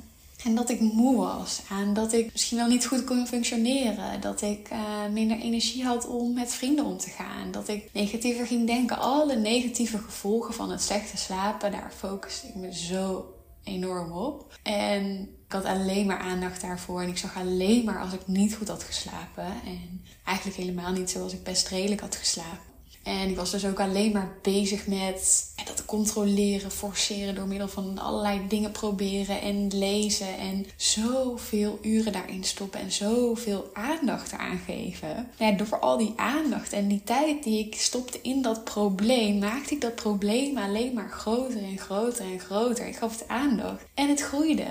En 0.44 0.54
dat 0.54 0.70
ik 0.70 0.80
moe 0.80 1.16
was. 1.16 1.60
En 1.70 1.94
dat 1.94 2.12
ik 2.12 2.32
misschien 2.32 2.58
wel 2.58 2.66
niet 2.66 2.86
goed 2.86 3.04
kon 3.04 3.26
functioneren. 3.26 4.20
Dat 4.20 4.42
ik 4.42 4.70
uh, 4.72 4.78
minder 5.12 5.38
energie 5.38 5.84
had 5.84 6.06
om 6.06 6.34
met 6.34 6.52
vrienden 6.52 6.84
om 6.84 6.98
te 6.98 7.10
gaan. 7.10 7.50
Dat 7.50 7.68
ik 7.68 7.90
negatiever 7.92 8.46
ging 8.46 8.66
denken. 8.66 8.98
Alle 8.98 9.36
negatieve 9.36 9.98
gevolgen 9.98 10.54
van 10.54 10.70
het 10.70 10.82
slechte 10.82 11.16
slapen, 11.16 11.72
daar 11.72 11.92
focuste 11.96 12.46
ik 12.46 12.54
me 12.54 12.74
zo 12.74 13.34
enorm 13.64 14.12
op. 14.12 14.58
En 14.62 15.20
ik 15.46 15.52
had 15.52 15.64
alleen 15.64 16.06
maar 16.06 16.18
aandacht 16.18 16.60
daarvoor. 16.60 17.02
En 17.02 17.08
ik 17.08 17.18
zag 17.18 17.36
alleen 17.36 17.84
maar 17.84 18.00
als 18.00 18.12
ik 18.12 18.26
niet 18.26 18.54
goed 18.54 18.68
had 18.68 18.82
geslapen. 18.82 19.46
En 19.64 20.04
eigenlijk 20.24 20.56
helemaal 20.56 20.92
niet 20.92 21.10
zoals 21.10 21.32
ik 21.32 21.42
best 21.42 21.68
redelijk 21.68 22.00
had 22.00 22.16
geslapen. 22.16 22.73
En 23.04 23.28
ik 23.28 23.36
was 23.36 23.50
dus 23.50 23.66
ook 23.66 23.80
alleen 23.80 24.12
maar 24.12 24.32
bezig 24.42 24.86
met 24.86 25.52
dat 25.64 25.84
controleren, 25.84 26.70
forceren 26.70 27.34
door 27.34 27.46
middel 27.46 27.68
van 27.68 27.98
allerlei 27.98 28.40
dingen 28.48 28.70
proberen 28.70 29.40
en 29.40 29.78
lezen. 29.78 30.38
En 30.38 30.66
zoveel 30.76 31.78
uren 31.82 32.12
daarin 32.12 32.44
stoppen 32.44 32.80
en 32.80 32.92
zoveel 32.92 33.70
aandacht 33.72 34.32
eraan 34.32 34.60
geven. 34.66 35.28
Ja, 35.38 35.50
door 35.50 35.78
al 35.78 35.98
die 35.98 36.12
aandacht 36.16 36.72
en 36.72 36.88
die 36.88 37.02
tijd 37.04 37.42
die 37.42 37.66
ik 37.66 37.74
stopte 37.74 38.18
in 38.22 38.42
dat 38.42 38.64
probleem, 38.64 39.38
maakte 39.38 39.74
ik 39.74 39.80
dat 39.80 39.94
probleem 39.94 40.58
alleen 40.58 40.94
maar 40.94 41.10
groter 41.10 41.62
en 41.62 41.78
groter 41.78 42.24
en 42.24 42.40
groter. 42.40 42.86
Ik 42.86 42.96
gaf 42.96 43.18
het 43.18 43.28
aandacht 43.28 43.84
en 43.94 44.08
het 44.08 44.20
groeide. 44.20 44.66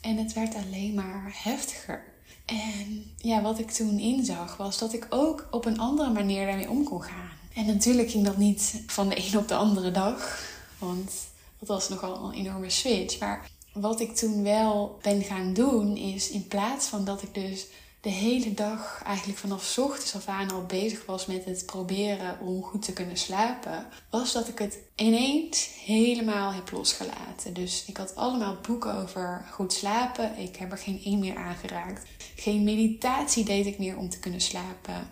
En 0.00 0.16
het 0.16 0.32
werd 0.32 0.54
alleen 0.54 0.94
maar 0.94 1.38
heftiger. 1.42 2.04
En 2.44 3.04
ja, 3.16 3.42
wat 3.42 3.58
ik 3.58 3.70
toen 3.70 3.98
inzag 3.98 4.56
was 4.56 4.78
dat 4.78 4.92
ik 4.92 5.06
ook 5.10 5.48
op 5.50 5.64
een 5.64 5.78
andere 5.78 6.10
manier 6.10 6.46
daarmee 6.46 6.70
om 6.70 6.84
kon 6.84 7.02
gaan. 7.02 7.30
En 7.56 7.66
natuurlijk 7.66 8.10
ging 8.10 8.24
dat 8.24 8.36
niet 8.36 8.82
van 8.86 9.08
de 9.08 9.26
een 9.26 9.38
op 9.38 9.48
de 9.48 9.54
andere 9.54 9.90
dag. 9.90 10.44
Want 10.78 11.12
dat 11.58 11.68
was 11.68 11.88
nogal 11.88 12.24
een 12.24 12.32
enorme 12.32 12.70
switch. 12.70 13.18
Maar 13.18 13.50
wat 13.72 14.00
ik 14.00 14.16
toen 14.16 14.42
wel 14.42 14.98
ben 15.02 15.22
gaan 15.22 15.52
doen 15.52 15.96
is 15.96 16.30
in 16.30 16.46
plaats 16.46 16.86
van 16.86 17.04
dat 17.04 17.22
ik 17.22 17.34
dus 17.34 17.66
de 18.00 18.08
hele 18.08 18.54
dag 18.54 19.02
eigenlijk 19.04 19.38
vanaf 19.38 19.78
ochtends 19.78 20.14
af 20.14 20.26
aan 20.26 20.50
al 20.50 20.64
bezig 20.66 21.06
was 21.06 21.26
met 21.26 21.44
het 21.44 21.66
proberen 21.66 22.40
om 22.40 22.62
goed 22.62 22.82
te 22.82 22.92
kunnen 22.92 23.16
slapen, 23.16 23.86
was 24.10 24.32
dat 24.32 24.48
ik 24.48 24.58
het 24.58 24.78
ineens 24.96 25.68
helemaal 25.84 26.52
heb 26.52 26.70
losgelaten. 26.70 27.54
Dus 27.54 27.84
ik 27.86 27.96
had 27.96 28.16
allemaal 28.16 28.56
boeken 28.66 28.94
over 28.94 29.46
goed 29.50 29.72
slapen. 29.72 30.38
Ik 30.38 30.56
heb 30.56 30.72
er 30.72 30.78
geen 30.78 31.00
één 31.04 31.18
meer 31.18 31.36
aangeraakt. 31.36 32.06
Geen 32.36 32.64
meditatie 32.64 33.44
deed 33.44 33.66
ik 33.66 33.78
meer 33.78 33.96
om 33.96 34.08
te 34.08 34.18
kunnen 34.18 34.40
slapen. 34.40 35.08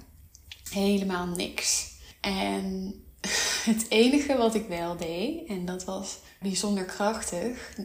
Helemaal 0.70 1.26
niks. 1.26 1.92
En 2.24 2.94
het 3.70 3.86
enige 3.88 4.36
wat 4.36 4.54
ik 4.54 4.68
wel 4.68 4.96
deed, 4.96 5.48
en 5.48 5.64
dat 5.64 5.84
was 5.84 6.18
bijzonder 6.40 6.84
krachtig, 6.84 7.76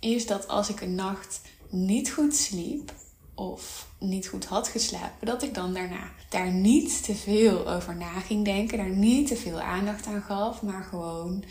is 0.00 0.26
dat 0.26 0.48
als 0.48 0.68
ik 0.68 0.80
een 0.80 0.94
nacht 0.94 1.40
niet 1.68 2.12
goed 2.12 2.36
sliep 2.36 2.92
of 3.34 3.88
niet 3.98 4.28
goed 4.28 4.44
had 4.44 4.68
geslapen, 4.68 5.26
dat 5.26 5.42
ik 5.42 5.54
dan 5.54 5.74
daarna 5.74 6.10
daar 6.28 6.52
niet 6.52 7.04
te 7.04 7.14
veel 7.14 7.70
over 7.70 7.96
na 7.96 8.20
ging 8.20 8.44
denken, 8.44 8.78
daar 8.78 8.96
niet 8.96 9.28
te 9.28 9.36
veel 9.36 9.60
aandacht 9.60 10.06
aan 10.06 10.22
gaf, 10.22 10.62
maar 10.62 10.82
gewoon 10.82 11.44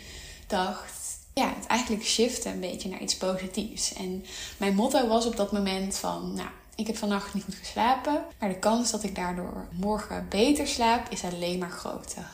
dacht, 0.46 1.18
ja, 1.34 1.54
het 1.56 1.66
eigenlijk 1.66 2.04
shiften 2.04 2.52
een 2.52 2.60
beetje 2.60 2.88
naar 2.88 3.02
iets 3.02 3.16
positiefs. 3.16 3.92
En 3.92 4.24
mijn 4.56 4.74
motto 4.74 5.08
was 5.08 5.26
op 5.26 5.36
dat 5.36 5.52
moment 5.52 5.96
van, 5.96 6.32
nou, 6.34 6.48
ik 6.76 6.86
heb 6.86 6.96
vannacht 6.96 7.34
niet 7.34 7.44
goed 7.44 7.54
geslapen, 7.54 8.24
maar 8.38 8.48
de 8.48 8.58
kans 8.58 8.90
dat 8.90 9.02
ik 9.02 9.14
daardoor 9.14 9.68
morgen 9.72 10.26
beter 10.28 10.66
slaap 10.66 11.10
is 11.10 11.24
alleen 11.24 11.58
maar 11.58 11.70
groter. 11.70 12.30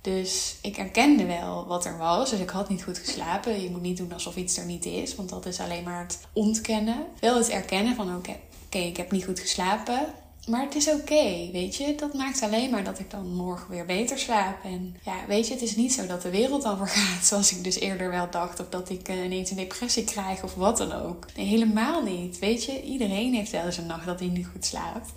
Dus 0.00 0.56
ik 0.62 0.76
erkende 0.76 1.26
wel 1.26 1.66
wat 1.66 1.84
er 1.84 1.98
was. 1.98 2.30
Dus 2.30 2.40
ik 2.40 2.50
had 2.50 2.68
niet 2.68 2.82
goed 2.82 2.98
geslapen. 2.98 3.62
Je 3.62 3.70
moet 3.70 3.82
niet 3.82 3.96
doen 3.96 4.12
alsof 4.12 4.36
iets 4.36 4.56
er 4.56 4.64
niet 4.64 4.84
is, 4.84 5.14
want 5.14 5.28
dat 5.28 5.46
is 5.46 5.60
alleen 5.60 5.84
maar 5.84 6.00
het 6.00 6.20
ontkennen. 6.32 7.06
Wel 7.20 7.36
het 7.36 7.48
erkennen 7.48 7.94
van 7.94 8.16
oké, 8.16 8.36
ik 8.68 8.96
heb 8.96 9.10
niet 9.10 9.24
goed 9.24 9.40
geslapen. 9.40 10.06
Maar 10.46 10.62
het 10.62 10.74
is 10.74 10.88
oké, 10.88 11.50
weet 11.52 11.76
je. 11.76 11.94
Dat 11.94 12.14
maakt 12.14 12.42
alleen 12.42 12.70
maar 12.70 12.84
dat 12.84 12.98
ik 12.98 13.10
dan 13.10 13.34
morgen 13.34 13.70
weer 13.70 13.86
beter 13.86 14.18
slaap. 14.18 14.64
En 14.64 14.96
ja, 15.04 15.14
weet 15.26 15.46
je, 15.46 15.52
het 15.52 15.62
is 15.62 15.76
niet 15.76 15.92
zo 15.92 16.06
dat 16.06 16.22
de 16.22 16.30
wereld 16.30 16.62
dan 16.62 16.76
vergaat. 16.76 17.24
Zoals 17.30 17.52
ik 17.56 17.64
dus 17.64 17.78
eerder 17.78 18.10
wel 18.10 18.30
dacht. 18.30 18.60
Of 18.60 18.68
dat 18.68 18.90
ik 18.90 19.08
uh, 19.08 19.24
ineens 19.24 19.50
een 19.50 19.56
depressie 19.56 20.04
krijg 20.04 20.42
of 20.42 20.54
wat 20.54 20.76
dan 20.76 20.92
ook. 20.92 21.26
Nee, 21.36 21.46
helemaal 21.46 22.02
niet. 22.02 22.38
Weet 22.38 22.64
je, 22.64 22.82
iedereen 22.82 23.34
heeft 23.34 23.50
wel 23.50 23.64
eens 23.64 23.76
een 23.76 23.86
nacht 23.86 24.06
dat 24.06 24.20
hij 24.20 24.28
niet 24.28 24.46
goed 24.46 24.64
slaapt. 24.64 25.12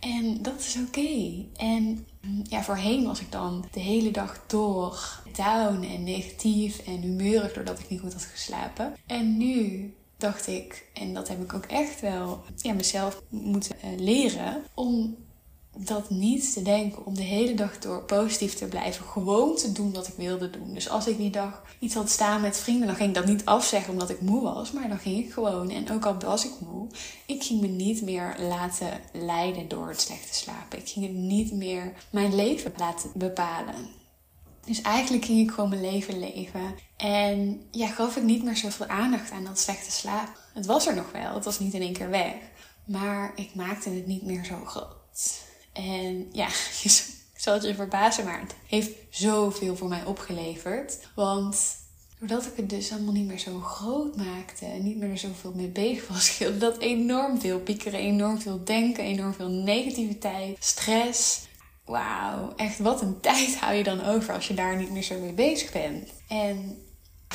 En 0.00 0.42
dat 0.42 0.58
is 0.58 0.76
oké. 0.86 1.44
En 1.56 2.06
ja, 2.48 2.62
voorheen 2.62 3.06
was 3.06 3.20
ik 3.20 3.32
dan 3.32 3.64
de 3.72 3.80
hele 3.80 4.10
dag 4.10 4.44
door 4.46 5.20
down 5.36 5.82
en 5.82 6.04
negatief 6.04 6.78
en 6.78 7.00
humeurig 7.00 7.52
doordat 7.52 7.78
ik 7.78 7.88
niet 7.88 8.00
goed 8.00 8.12
had 8.12 8.24
geslapen. 8.24 8.96
En 9.06 9.36
nu 9.36 9.94
dacht 10.22 10.46
ik, 10.46 10.86
en 10.92 11.14
dat 11.14 11.28
heb 11.28 11.42
ik 11.42 11.54
ook 11.54 11.64
echt 11.64 12.00
wel 12.00 12.42
ja, 12.56 12.72
mezelf 12.72 13.22
moeten 13.28 13.76
eh, 13.80 13.98
leren, 13.98 14.62
om 14.74 15.16
dat 15.76 16.10
niet 16.10 16.52
te 16.52 16.62
denken, 16.62 17.06
om 17.06 17.14
de 17.14 17.22
hele 17.22 17.54
dag 17.54 17.78
door 17.78 18.02
positief 18.02 18.54
te 18.54 18.66
blijven. 18.66 19.04
Gewoon 19.04 19.56
te 19.56 19.72
doen 19.72 19.92
wat 19.92 20.08
ik 20.08 20.14
wilde 20.16 20.50
doen. 20.50 20.74
Dus 20.74 20.88
als 20.88 21.06
ik 21.06 21.16
die 21.16 21.30
dag 21.30 21.62
iets 21.78 21.94
had 21.94 22.10
staan 22.10 22.40
met 22.40 22.58
vrienden, 22.58 22.86
dan 22.86 22.96
ging 22.96 23.08
ik 23.08 23.14
dat 23.14 23.26
niet 23.26 23.44
afzeggen 23.44 23.92
omdat 23.92 24.10
ik 24.10 24.20
moe 24.20 24.42
was. 24.42 24.72
Maar 24.72 24.88
dan 24.88 24.98
ging 24.98 25.24
ik 25.24 25.32
gewoon. 25.32 25.70
En 25.70 25.90
ook 25.90 26.06
al 26.06 26.18
was 26.18 26.44
ik 26.44 26.52
moe, 26.58 26.86
ik 27.26 27.42
ging 27.42 27.60
me 27.60 27.66
niet 27.66 28.02
meer 28.02 28.36
laten 28.38 29.00
leiden 29.12 29.68
door 29.68 29.88
het 29.88 30.00
slechte 30.00 30.34
slapen. 30.34 30.78
Ik 30.78 30.88
ging 30.88 31.06
het 31.06 31.14
niet 31.14 31.52
meer 31.52 31.92
mijn 32.10 32.34
leven 32.34 32.72
laten 32.76 33.10
bepalen. 33.14 34.00
Dus 34.64 34.80
eigenlijk 34.80 35.24
ging 35.24 35.40
ik 35.40 35.54
gewoon 35.54 35.68
mijn 35.68 35.80
leven 35.80 36.18
leven. 36.18 36.74
En 36.96 37.62
ja, 37.70 37.86
gaf 37.86 38.16
ik 38.16 38.22
niet 38.22 38.42
meer 38.44 38.56
zoveel 38.56 38.86
aandacht 38.86 39.30
aan 39.30 39.44
dat 39.44 39.58
slechte 39.58 39.90
slaap. 39.90 40.40
Het 40.54 40.66
was 40.66 40.86
er 40.86 40.94
nog 40.94 41.12
wel, 41.12 41.34
het 41.34 41.44
was 41.44 41.58
niet 41.58 41.74
in 41.74 41.80
één 41.82 41.92
keer 41.92 42.10
weg. 42.10 42.34
Maar 42.84 43.32
ik 43.34 43.54
maakte 43.54 43.90
het 43.90 44.06
niet 44.06 44.22
meer 44.22 44.44
zo 44.44 44.64
groot. 44.64 45.40
En 45.72 46.28
ja, 46.32 46.46
je 46.82 47.02
zal 47.36 47.54
het 47.54 47.62
je 47.62 47.74
verbazen, 47.74 48.24
maar 48.24 48.40
het 48.40 48.54
heeft 48.66 48.90
zoveel 49.10 49.76
voor 49.76 49.88
mij 49.88 50.04
opgeleverd. 50.04 50.98
Want 51.14 51.76
doordat 52.18 52.46
ik 52.46 52.56
het 52.56 52.70
dus 52.70 52.92
allemaal 52.92 53.12
niet 53.12 53.26
meer 53.26 53.38
zo 53.38 53.60
groot 53.60 54.16
maakte 54.16 54.66
en 54.66 54.84
niet 54.84 54.96
meer 54.96 55.10
er 55.10 55.18
zoveel 55.18 55.52
mee 55.54 55.68
bezig 55.68 56.08
was, 56.08 56.24
scheelde 56.26 56.58
dat 56.58 56.78
enorm 56.78 57.40
veel 57.40 57.60
piekeren, 57.60 58.00
enorm 58.00 58.40
veel 58.40 58.64
denken, 58.64 59.04
enorm 59.04 59.34
veel 59.34 59.48
negativiteit, 59.48 60.56
stress. 60.60 61.40
Wauw, 61.84 62.52
echt 62.56 62.78
wat 62.78 63.02
een 63.02 63.20
tijd 63.30 63.58
hou 63.58 63.74
je 63.74 63.84
dan 63.84 64.04
over 64.04 64.34
als 64.34 64.48
je 64.48 64.54
daar 64.54 64.76
niet 64.76 64.90
meer 64.90 65.02
zo 65.02 65.18
mee 65.18 65.32
bezig 65.32 65.72
bent. 65.72 66.08
En 66.28 66.84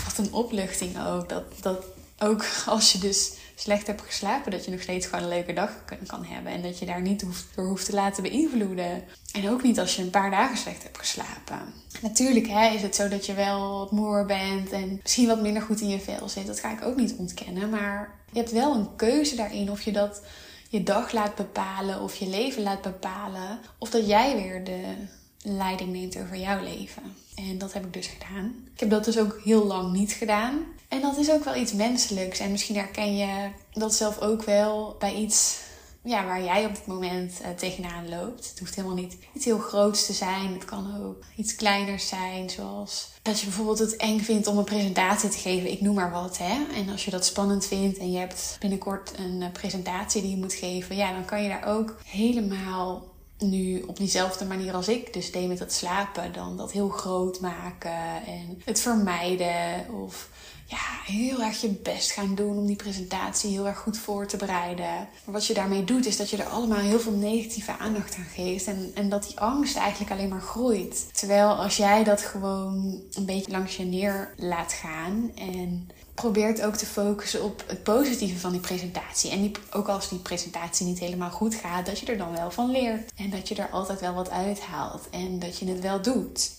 wat 0.05 0.17
een 0.17 0.33
opluchting 0.33 1.05
ook. 1.05 1.29
Dat, 1.29 1.43
dat 1.61 1.85
ook 2.19 2.45
als 2.65 2.91
je 2.91 2.97
dus 2.97 3.33
slecht 3.55 3.87
hebt 3.87 4.01
geslapen, 4.01 4.51
dat 4.51 4.65
je 4.65 4.71
nog 4.71 4.81
steeds 4.81 5.05
gewoon 5.05 5.23
een 5.23 5.29
leuke 5.29 5.53
dag 5.53 5.71
kan 6.07 6.25
hebben. 6.25 6.51
En 6.51 6.61
dat 6.61 6.79
je 6.79 6.85
daar 6.85 7.01
niet 7.01 7.21
hoeft, 7.21 7.45
door 7.55 7.67
hoeft 7.67 7.85
te 7.85 7.93
laten 7.93 8.23
beïnvloeden. 8.23 9.03
En 9.31 9.49
ook 9.49 9.63
niet 9.63 9.79
als 9.79 9.95
je 9.95 10.01
een 10.01 10.09
paar 10.09 10.31
dagen 10.31 10.57
slecht 10.57 10.83
hebt 10.83 10.97
geslapen. 10.97 11.73
Natuurlijk 12.01 12.47
hè, 12.47 12.67
is 12.67 12.81
het 12.81 12.95
zo 12.95 13.07
dat 13.07 13.25
je 13.25 13.33
wel 13.33 13.77
wat 13.77 13.91
moer 13.91 14.25
bent 14.25 14.71
en 14.71 14.99
misschien 15.01 15.27
wat 15.27 15.41
minder 15.41 15.61
goed 15.61 15.81
in 15.81 15.87
je 15.87 15.99
vel 15.99 16.29
zit. 16.29 16.47
Dat 16.47 16.59
ga 16.59 16.71
ik 16.71 16.85
ook 16.85 16.95
niet 16.95 17.15
ontkennen. 17.17 17.69
Maar 17.69 18.15
je 18.31 18.39
hebt 18.39 18.51
wel 18.51 18.75
een 18.75 18.95
keuze 18.95 19.35
daarin 19.35 19.71
of 19.71 19.81
je 19.81 19.91
dat 19.91 20.21
je 20.69 20.83
dag 20.83 21.11
laat 21.11 21.35
bepalen 21.35 22.01
of 22.01 22.15
je 22.15 22.27
leven 22.27 22.63
laat 22.63 22.81
bepalen. 22.81 23.59
Of 23.77 23.89
dat 23.89 24.07
jij 24.07 24.35
weer 24.35 24.63
de 24.63 24.93
leiding 25.41 25.91
neemt 25.91 26.17
over 26.17 26.37
jouw 26.37 26.63
leven. 26.63 27.03
En 27.35 27.57
dat 27.57 27.73
heb 27.73 27.85
ik 27.85 27.93
dus 27.93 28.07
gedaan. 28.07 28.55
Ik 28.73 28.79
heb 28.79 28.89
dat 28.89 29.05
dus 29.05 29.19
ook 29.19 29.39
heel 29.43 29.65
lang 29.65 29.91
niet 29.91 30.11
gedaan. 30.11 30.59
En 30.87 31.01
dat 31.01 31.17
is 31.17 31.31
ook 31.31 31.43
wel 31.43 31.55
iets 31.55 31.73
menselijks. 31.73 32.39
En 32.39 32.51
misschien 32.51 32.75
herken 32.75 33.17
je 33.17 33.49
dat 33.73 33.93
zelf 33.93 34.19
ook 34.19 34.43
wel 34.43 34.95
bij 34.99 35.13
iets 35.13 35.59
ja, 36.07 36.25
waar 36.25 36.43
jij 36.43 36.65
op 36.65 36.75
dit 36.75 36.85
moment 36.85 37.39
uh, 37.41 37.47
tegenaan 37.49 38.09
loopt. 38.09 38.49
Het 38.49 38.59
hoeft 38.59 38.75
helemaal 38.75 38.97
niet 38.97 39.17
iets 39.33 39.45
heel 39.45 39.59
groots 39.59 40.05
te 40.05 40.13
zijn. 40.13 40.53
Het 40.53 40.65
kan 40.65 41.05
ook 41.05 41.23
iets 41.35 41.55
kleiners 41.55 42.07
zijn, 42.07 42.49
zoals 42.49 43.09
dat 43.21 43.39
je 43.39 43.45
bijvoorbeeld 43.45 43.79
het 43.79 43.95
eng 43.95 44.19
vindt 44.19 44.47
om 44.47 44.57
een 44.57 44.63
presentatie 44.63 45.29
te 45.29 45.37
geven. 45.37 45.71
Ik 45.71 45.81
noem 45.81 45.95
maar 45.95 46.11
wat, 46.11 46.37
hè. 46.37 46.75
En 46.75 46.89
als 46.89 47.05
je 47.05 47.11
dat 47.11 47.25
spannend 47.25 47.65
vindt 47.65 47.97
en 47.97 48.11
je 48.11 48.17
hebt 48.17 48.57
binnenkort 48.59 49.13
een 49.17 49.41
uh, 49.41 49.51
presentatie 49.51 50.21
die 50.21 50.31
je 50.31 50.37
moet 50.37 50.53
geven, 50.53 50.95
ja, 50.95 51.11
dan 51.11 51.25
kan 51.25 51.43
je 51.43 51.49
daar 51.49 51.67
ook 51.67 51.95
helemaal 52.05 53.15
nu 53.37 53.81
op 53.81 53.97
diezelfde 53.97 54.45
manier 54.45 54.73
als 54.73 54.87
ik 54.87 55.13
dus 55.13 55.31
deed 55.31 55.47
met 55.47 55.59
het 55.59 55.73
slapen, 55.73 56.33
dan 56.33 56.57
dat 56.57 56.71
heel 56.71 56.89
groot 56.89 57.39
maken 57.39 58.25
en 58.25 58.61
het 58.65 58.79
vermijden 58.79 59.85
of 60.03 60.29
ja, 60.67 61.13
heel 61.13 61.41
erg 61.41 61.61
je 61.61 61.69
best 61.69 62.11
gaan 62.11 62.35
doen 62.35 62.57
om 62.57 62.65
die 62.65 62.75
presentatie 62.75 63.49
heel 63.49 63.67
erg 63.67 63.77
goed 63.77 63.97
voor 63.97 64.27
te 64.27 64.37
bereiden. 64.37 64.85
Maar 64.85 65.33
wat 65.33 65.45
je 65.45 65.53
daarmee 65.53 65.83
doet, 65.83 66.05
is 66.05 66.17
dat 66.17 66.29
je 66.29 66.37
er 66.37 66.49
allemaal 66.49 66.79
heel 66.79 66.99
veel 66.99 67.11
negatieve 67.11 67.77
aandacht 67.77 68.15
aan 68.15 68.27
geeft. 68.33 68.65
En, 68.65 68.91
en 68.95 69.09
dat 69.09 69.23
die 69.23 69.39
angst 69.39 69.75
eigenlijk 69.77 70.11
alleen 70.11 70.29
maar 70.29 70.41
groeit. 70.41 71.05
Terwijl 71.13 71.49
als 71.49 71.77
jij 71.77 72.03
dat 72.03 72.21
gewoon 72.21 73.01
een 73.13 73.25
beetje 73.25 73.51
langs 73.51 73.77
je 73.77 73.83
neer 73.83 74.33
laat 74.37 74.73
gaan 74.73 75.31
en 75.35 75.89
probeert 76.13 76.61
ook 76.61 76.75
te 76.75 76.85
focussen 76.85 77.43
op 77.43 77.63
het 77.67 77.83
positieve 77.83 78.39
van 78.39 78.51
die 78.51 78.61
presentatie. 78.61 79.31
En 79.31 79.51
ook 79.71 79.87
als 79.87 80.09
die 80.09 80.19
presentatie 80.19 80.85
niet 80.85 80.99
helemaal 80.99 81.29
goed 81.29 81.55
gaat, 81.55 81.85
dat 81.85 81.99
je 81.99 82.05
er 82.05 82.17
dan 82.17 82.31
wel 82.31 82.51
van 82.51 82.71
leert. 82.71 83.11
En 83.15 83.29
dat 83.29 83.47
je 83.47 83.55
er 83.55 83.69
altijd 83.69 83.99
wel 83.99 84.13
wat 84.13 84.29
uithaalt. 84.29 85.09
En 85.09 85.39
dat 85.39 85.59
je 85.59 85.67
het 85.67 85.79
wel 85.79 86.01
doet. 86.01 86.51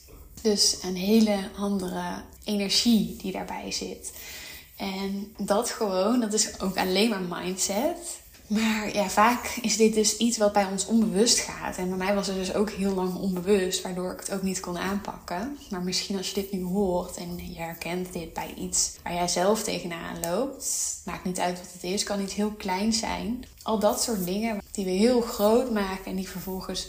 Dus 0.42 0.76
een 0.82 0.96
hele 0.96 1.50
andere 1.56 2.22
energie 2.44 3.16
die 3.16 3.32
daarbij 3.32 3.72
zit. 3.72 4.12
En 4.76 5.34
dat 5.36 5.70
gewoon, 5.70 6.20
dat 6.20 6.32
is 6.32 6.60
ook 6.60 6.76
alleen 6.76 7.08
maar 7.08 7.22
mindset. 7.22 8.20
Maar 8.48 8.94
ja, 8.94 9.08
vaak 9.08 9.58
is 9.62 9.76
dit 9.76 9.94
dus 9.94 10.16
iets 10.16 10.38
wat 10.38 10.52
bij 10.52 10.64
ons 10.64 10.86
onbewust 10.86 11.38
gaat. 11.38 11.76
En 11.76 11.88
bij 11.88 11.98
mij 11.98 12.14
was 12.14 12.26
het 12.26 12.36
dus 12.36 12.54
ook 12.54 12.70
heel 12.70 12.94
lang 12.94 13.14
onbewust, 13.14 13.82
waardoor 13.82 14.12
ik 14.12 14.20
het 14.20 14.32
ook 14.32 14.42
niet 14.42 14.60
kon 14.60 14.78
aanpakken. 14.78 15.58
Maar 15.70 15.82
misschien 15.82 16.16
als 16.16 16.28
je 16.28 16.34
dit 16.34 16.52
nu 16.52 16.62
hoort 16.62 17.16
en 17.16 17.52
je 17.52 17.58
herkent 17.58 18.12
dit 18.12 18.32
bij 18.32 18.54
iets 18.56 18.92
waar 19.02 19.14
jij 19.14 19.28
zelf 19.28 19.62
tegenaan 19.62 20.20
loopt, 20.20 20.66
maakt 21.04 21.24
niet 21.24 21.38
uit 21.38 21.58
wat 21.58 21.72
het 21.72 21.82
is, 21.82 22.04
kan 22.04 22.22
iets 22.22 22.34
heel 22.34 22.50
klein 22.50 22.92
zijn. 22.92 23.44
Al 23.62 23.78
dat 23.78 24.02
soort 24.02 24.24
dingen 24.24 24.62
die 24.70 24.84
we 24.84 24.90
heel 24.90 25.20
groot 25.20 25.72
maken 25.72 26.04
en 26.04 26.16
die 26.16 26.28
vervolgens 26.28 26.88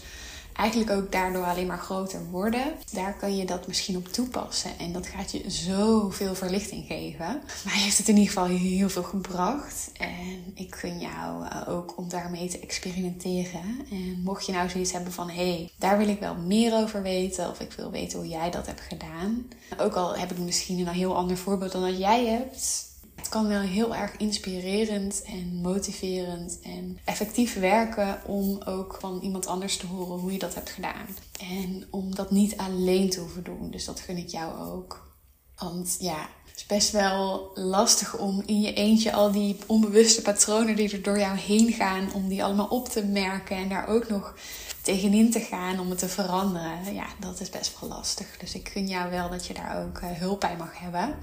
eigenlijk 0.59 0.91
ook 0.91 1.11
daardoor 1.11 1.45
alleen 1.45 1.67
maar 1.67 1.79
groter 1.79 2.25
worden. 2.31 2.73
Daar 2.91 3.17
kan 3.17 3.37
je 3.37 3.45
dat 3.45 3.67
misschien 3.67 3.97
op 3.97 4.07
toepassen. 4.07 4.71
En 4.79 4.93
dat 4.93 5.07
gaat 5.07 5.31
je 5.31 5.49
zoveel 5.49 6.35
verlichting 6.35 6.85
geven. 6.85 7.41
Mij 7.65 7.77
heeft 7.77 7.97
het 7.97 8.07
in 8.07 8.17
ieder 8.17 8.33
geval 8.33 8.45
heel 8.45 8.89
veel 8.89 9.03
gebracht. 9.03 9.91
En 9.97 10.51
ik 10.53 10.75
gun 10.75 10.99
jou 10.99 11.45
eh, 11.45 11.69
ook 11.69 11.97
om 11.97 12.09
daarmee 12.09 12.49
te 12.49 12.59
experimenteren. 12.59 13.85
En 13.91 14.21
mocht 14.23 14.45
je 14.45 14.51
nou 14.51 14.69
zoiets 14.69 14.91
hebben 14.91 15.13
van: 15.13 15.29
hé, 15.29 15.51
hey, 15.51 15.71
daar 15.77 15.97
wil 15.97 16.07
ik 16.07 16.19
wel 16.19 16.35
meer 16.35 16.73
over 16.73 17.01
weten. 17.01 17.49
Of 17.49 17.59
ik 17.59 17.71
wil 17.71 17.91
weten 17.91 18.19
hoe 18.19 18.27
jij 18.27 18.51
dat 18.51 18.65
hebt 18.65 18.81
gedaan. 18.81 19.47
Ook 19.77 19.93
al 19.93 20.17
heb 20.17 20.31
ik 20.31 20.37
misschien 20.37 20.79
een 20.79 20.87
heel 20.87 21.15
ander 21.15 21.37
voorbeeld 21.37 21.71
dan 21.71 21.81
dat 21.81 21.97
jij 21.97 22.25
hebt 22.25 22.88
het 23.19 23.29
kan 23.29 23.47
wel 23.47 23.61
heel 23.61 23.95
erg 23.95 24.17
inspirerend 24.17 25.21
en 25.21 25.61
motiverend 25.61 26.59
en 26.63 26.99
effectief 27.05 27.59
werken 27.59 28.21
om 28.25 28.61
ook 28.65 28.97
van 28.99 29.19
iemand 29.21 29.47
anders 29.47 29.77
te 29.77 29.85
horen 29.85 30.19
hoe 30.19 30.31
je 30.31 30.39
dat 30.39 30.55
hebt 30.55 30.69
gedaan. 30.69 31.07
En 31.39 31.87
om 31.89 32.15
dat 32.15 32.31
niet 32.31 32.57
alleen 32.57 33.09
te 33.09 33.19
hoeven 33.19 33.43
doen. 33.43 33.71
Dus 33.71 33.85
dat 33.85 33.99
gun 33.99 34.17
ik 34.17 34.29
jou 34.29 34.59
ook. 34.59 35.07
Want 35.55 35.97
ja, 35.99 36.29
het 36.45 36.55
is 36.55 36.65
best 36.65 36.91
wel 36.91 37.51
lastig 37.53 38.17
om 38.17 38.43
in 38.45 38.61
je 38.61 38.73
eentje 38.73 39.13
al 39.13 39.31
die 39.31 39.57
onbewuste 39.65 40.21
patronen 40.21 40.75
die 40.75 40.91
er 40.91 41.03
door 41.03 41.19
jou 41.19 41.37
heen 41.37 41.73
gaan, 41.73 42.13
om 42.13 42.27
die 42.27 42.43
allemaal 42.43 42.67
op 42.67 42.89
te 42.89 43.05
merken 43.05 43.57
en 43.57 43.69
daar 43.69 43.87
ook 43.87 44.09
nog 44.09 44.35
tegenin 44.81 45.31
te 45.31 45.39
gaan 45.39 45.79
om 45.79 45.89
het 45.89 45.99
te 45.99 46.07
veranderen. 46.07 46.93
Ja, 46.93 47.05
dat 47.19 47.39
is 47.39 47.49
best 47.49 47.79
wel 47.79 47.89
lastig. 47.89 48.37
Dus 48.37 48.55
ik 48.55 48.69
gun 48.69 48.87
jou 48.87 49.09
wel 49.09 49.29
dat 49.29 49.45
je 49.45 49.53
daar 49.53 49.85
ook 49.85 49.97
eh, 49.97 50.09
hulp 50.11 50.39
bij 50.39 50.55
mag 50.57 50.79
hebben. 50.79 51.15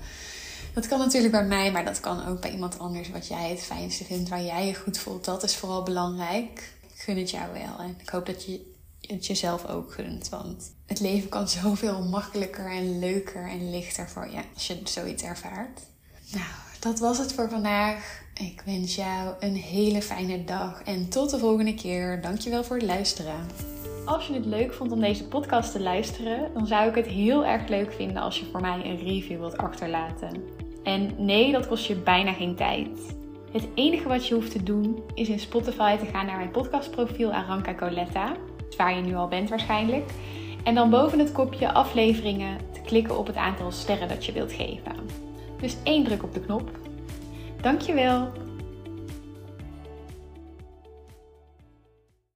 Dat 0.74 0.88
kan 0.88 0.98
natuurlijk 0.98 1.32
bij 1.32 1.46
mij, 1.46 1.72
maar 1.72 1.84
dat 1.84 2.00
kan 2.00 2.26
ook 2.26 2.40
bij 2.40 2.52
iemand 2.52 2.78
anders. 2.78 3.10
Wat 3.10 3.26
jij 3.26 3.50
het 3.50 3.62
fijnste 3.62 4.04
vindt, 4.04 4.28
waar 4.28 4.42
jij 4.42 4.66
je 4.66 4.74
goed 4.74 4.98
voelt. 4.98 5.24
Dat 5.24 5.42
is 5.42 5.56
vooral 5.56 5.82
belangrijk. 5.82 6.74
Ik 6.82 7.02
gun 7.02 7.18
het 7.18 7.30
jou 7.30 7.52
wel. 7.52 7.78
En 7.78 7.96
ik 8.00 8.08
hoop 8.08 8.26
dat 8.26 8.44
je 8.44 8.74
het 9.00 9.26
jezelf 9.26 9.66
ook 9.66 9.92
gunt. 9.92 10.28
Want 10.28 10.72
het 10.86 11.00
leven 11.00 11.28
kan 11.28 11.48
zoveel 11.48 12.02
makkelijker 12.02 12.70
en 12.70 12.98
leuker 12.98 13.48
en 13.48 13.70
lichter 13.70 14.08
voor 14.08 14.28
je 14.30 14.40
als 14.54 14.66
je 14.66 14.80
zoiets 14.84 15.22
ervaart. 15.22 15.80
Nou, 16.32 16.44
dat 16.80 16.98
was 16.98 17.18
het 17.18 17.32
voor 17.32 17.48
vandaag. 17.48 18.24
Ik 18.34 18.62
wens 18.64 18.94
jou 18.94 19.34
een 19.40 19.56
hele 19.56 20.02
fijne 20.02 20.44
dag 20.44 20.82
en 20.82 21.08
tot 21.08 21.30
de 21.30 21.38
volgende 21.38 21.74
keer. 21.74 22.20
Dankjewel 22.22 22.64
voor 22.64 22.76
het 22.76 22.86
luisteren. 22.86 23.75
Als 24.06 24.26
je 24.26 24.34
het 24.34 24.46
leuk 24.46 24.72
vond 24.72 24.92
om 24.92 25.00
deze 25.00 25.28
podcast 25.28 25.72
te 25.72 25.80
luisteren, 25.80 26.50
dan 26.54 26.66
zou 26.66 26.88
ik 26.88 26.94
het 26.94 27.06
heel 27.06 27.44
erg 27.44 27.68
leuk 27.68 27.92
vinden 27.92 28.22
als 28.22 28.40
je 28.40 28.46
voor 28.46 28.60
mij 28.60 28.80
een 28.84 28.98
review 28.98 29.38
wilt 29.38 29.56
achterlaten. 29.56 30.42
En 30.82 31.10
nee, 31.18 31.52
dat 31.52 31.68
kost 31.68 31.86
je 31.86 31.94
bijna 31.94 32.32
geen 32.32 32.54
tijd. 32.54 33.16
Het 33.52 33.68
enige 33.74 34.08
wat 34.08 34.26
je 34.26 34.34
hoeft 34.34 34.50
te 34.50 34.62
doen 34.62 35.02
is 35.14 35.28
in 35.28 35.38
Spotify 35.38 35.96
te 35.96 36.06
gaan 36.06 36.26
naar 36.26 36.36
mijn 36.36 36.50
podcastprofiel 36.50 37.32
Aranka 37.32 37.74
Coletta, 37.74 38.32
waar 38.76 38.96
je 38.96 39.02
nu 39.02 39.14
al 39.14 39.28
bent 39.28 39.48
waarschijnlijk. 39.48 40.10
En 40.64 40.74
dan 40.74 40.90
boven 40.90 41.18
het 41.18 41.32
kopje 41.32 41.72
afleveringen 41.72 42.58
te 42.72 42.80
klikken 42.80 43.18
op 43.18 43.26
het 43.26 43.36
aantal 43.36 43.70
sterren 43.70 44.08
dat 44.08 44.24
je 44.24 44.32
wilt 44.32 44.52
geven. 44.52 44.96
Dus 45.60 45.76
één 45.82 46.04
druk 46.04 46.22
op 46.22 46.34
de 46.34 46.40
knop. 46.40 46.70
Dankjewel! 47.60 48.32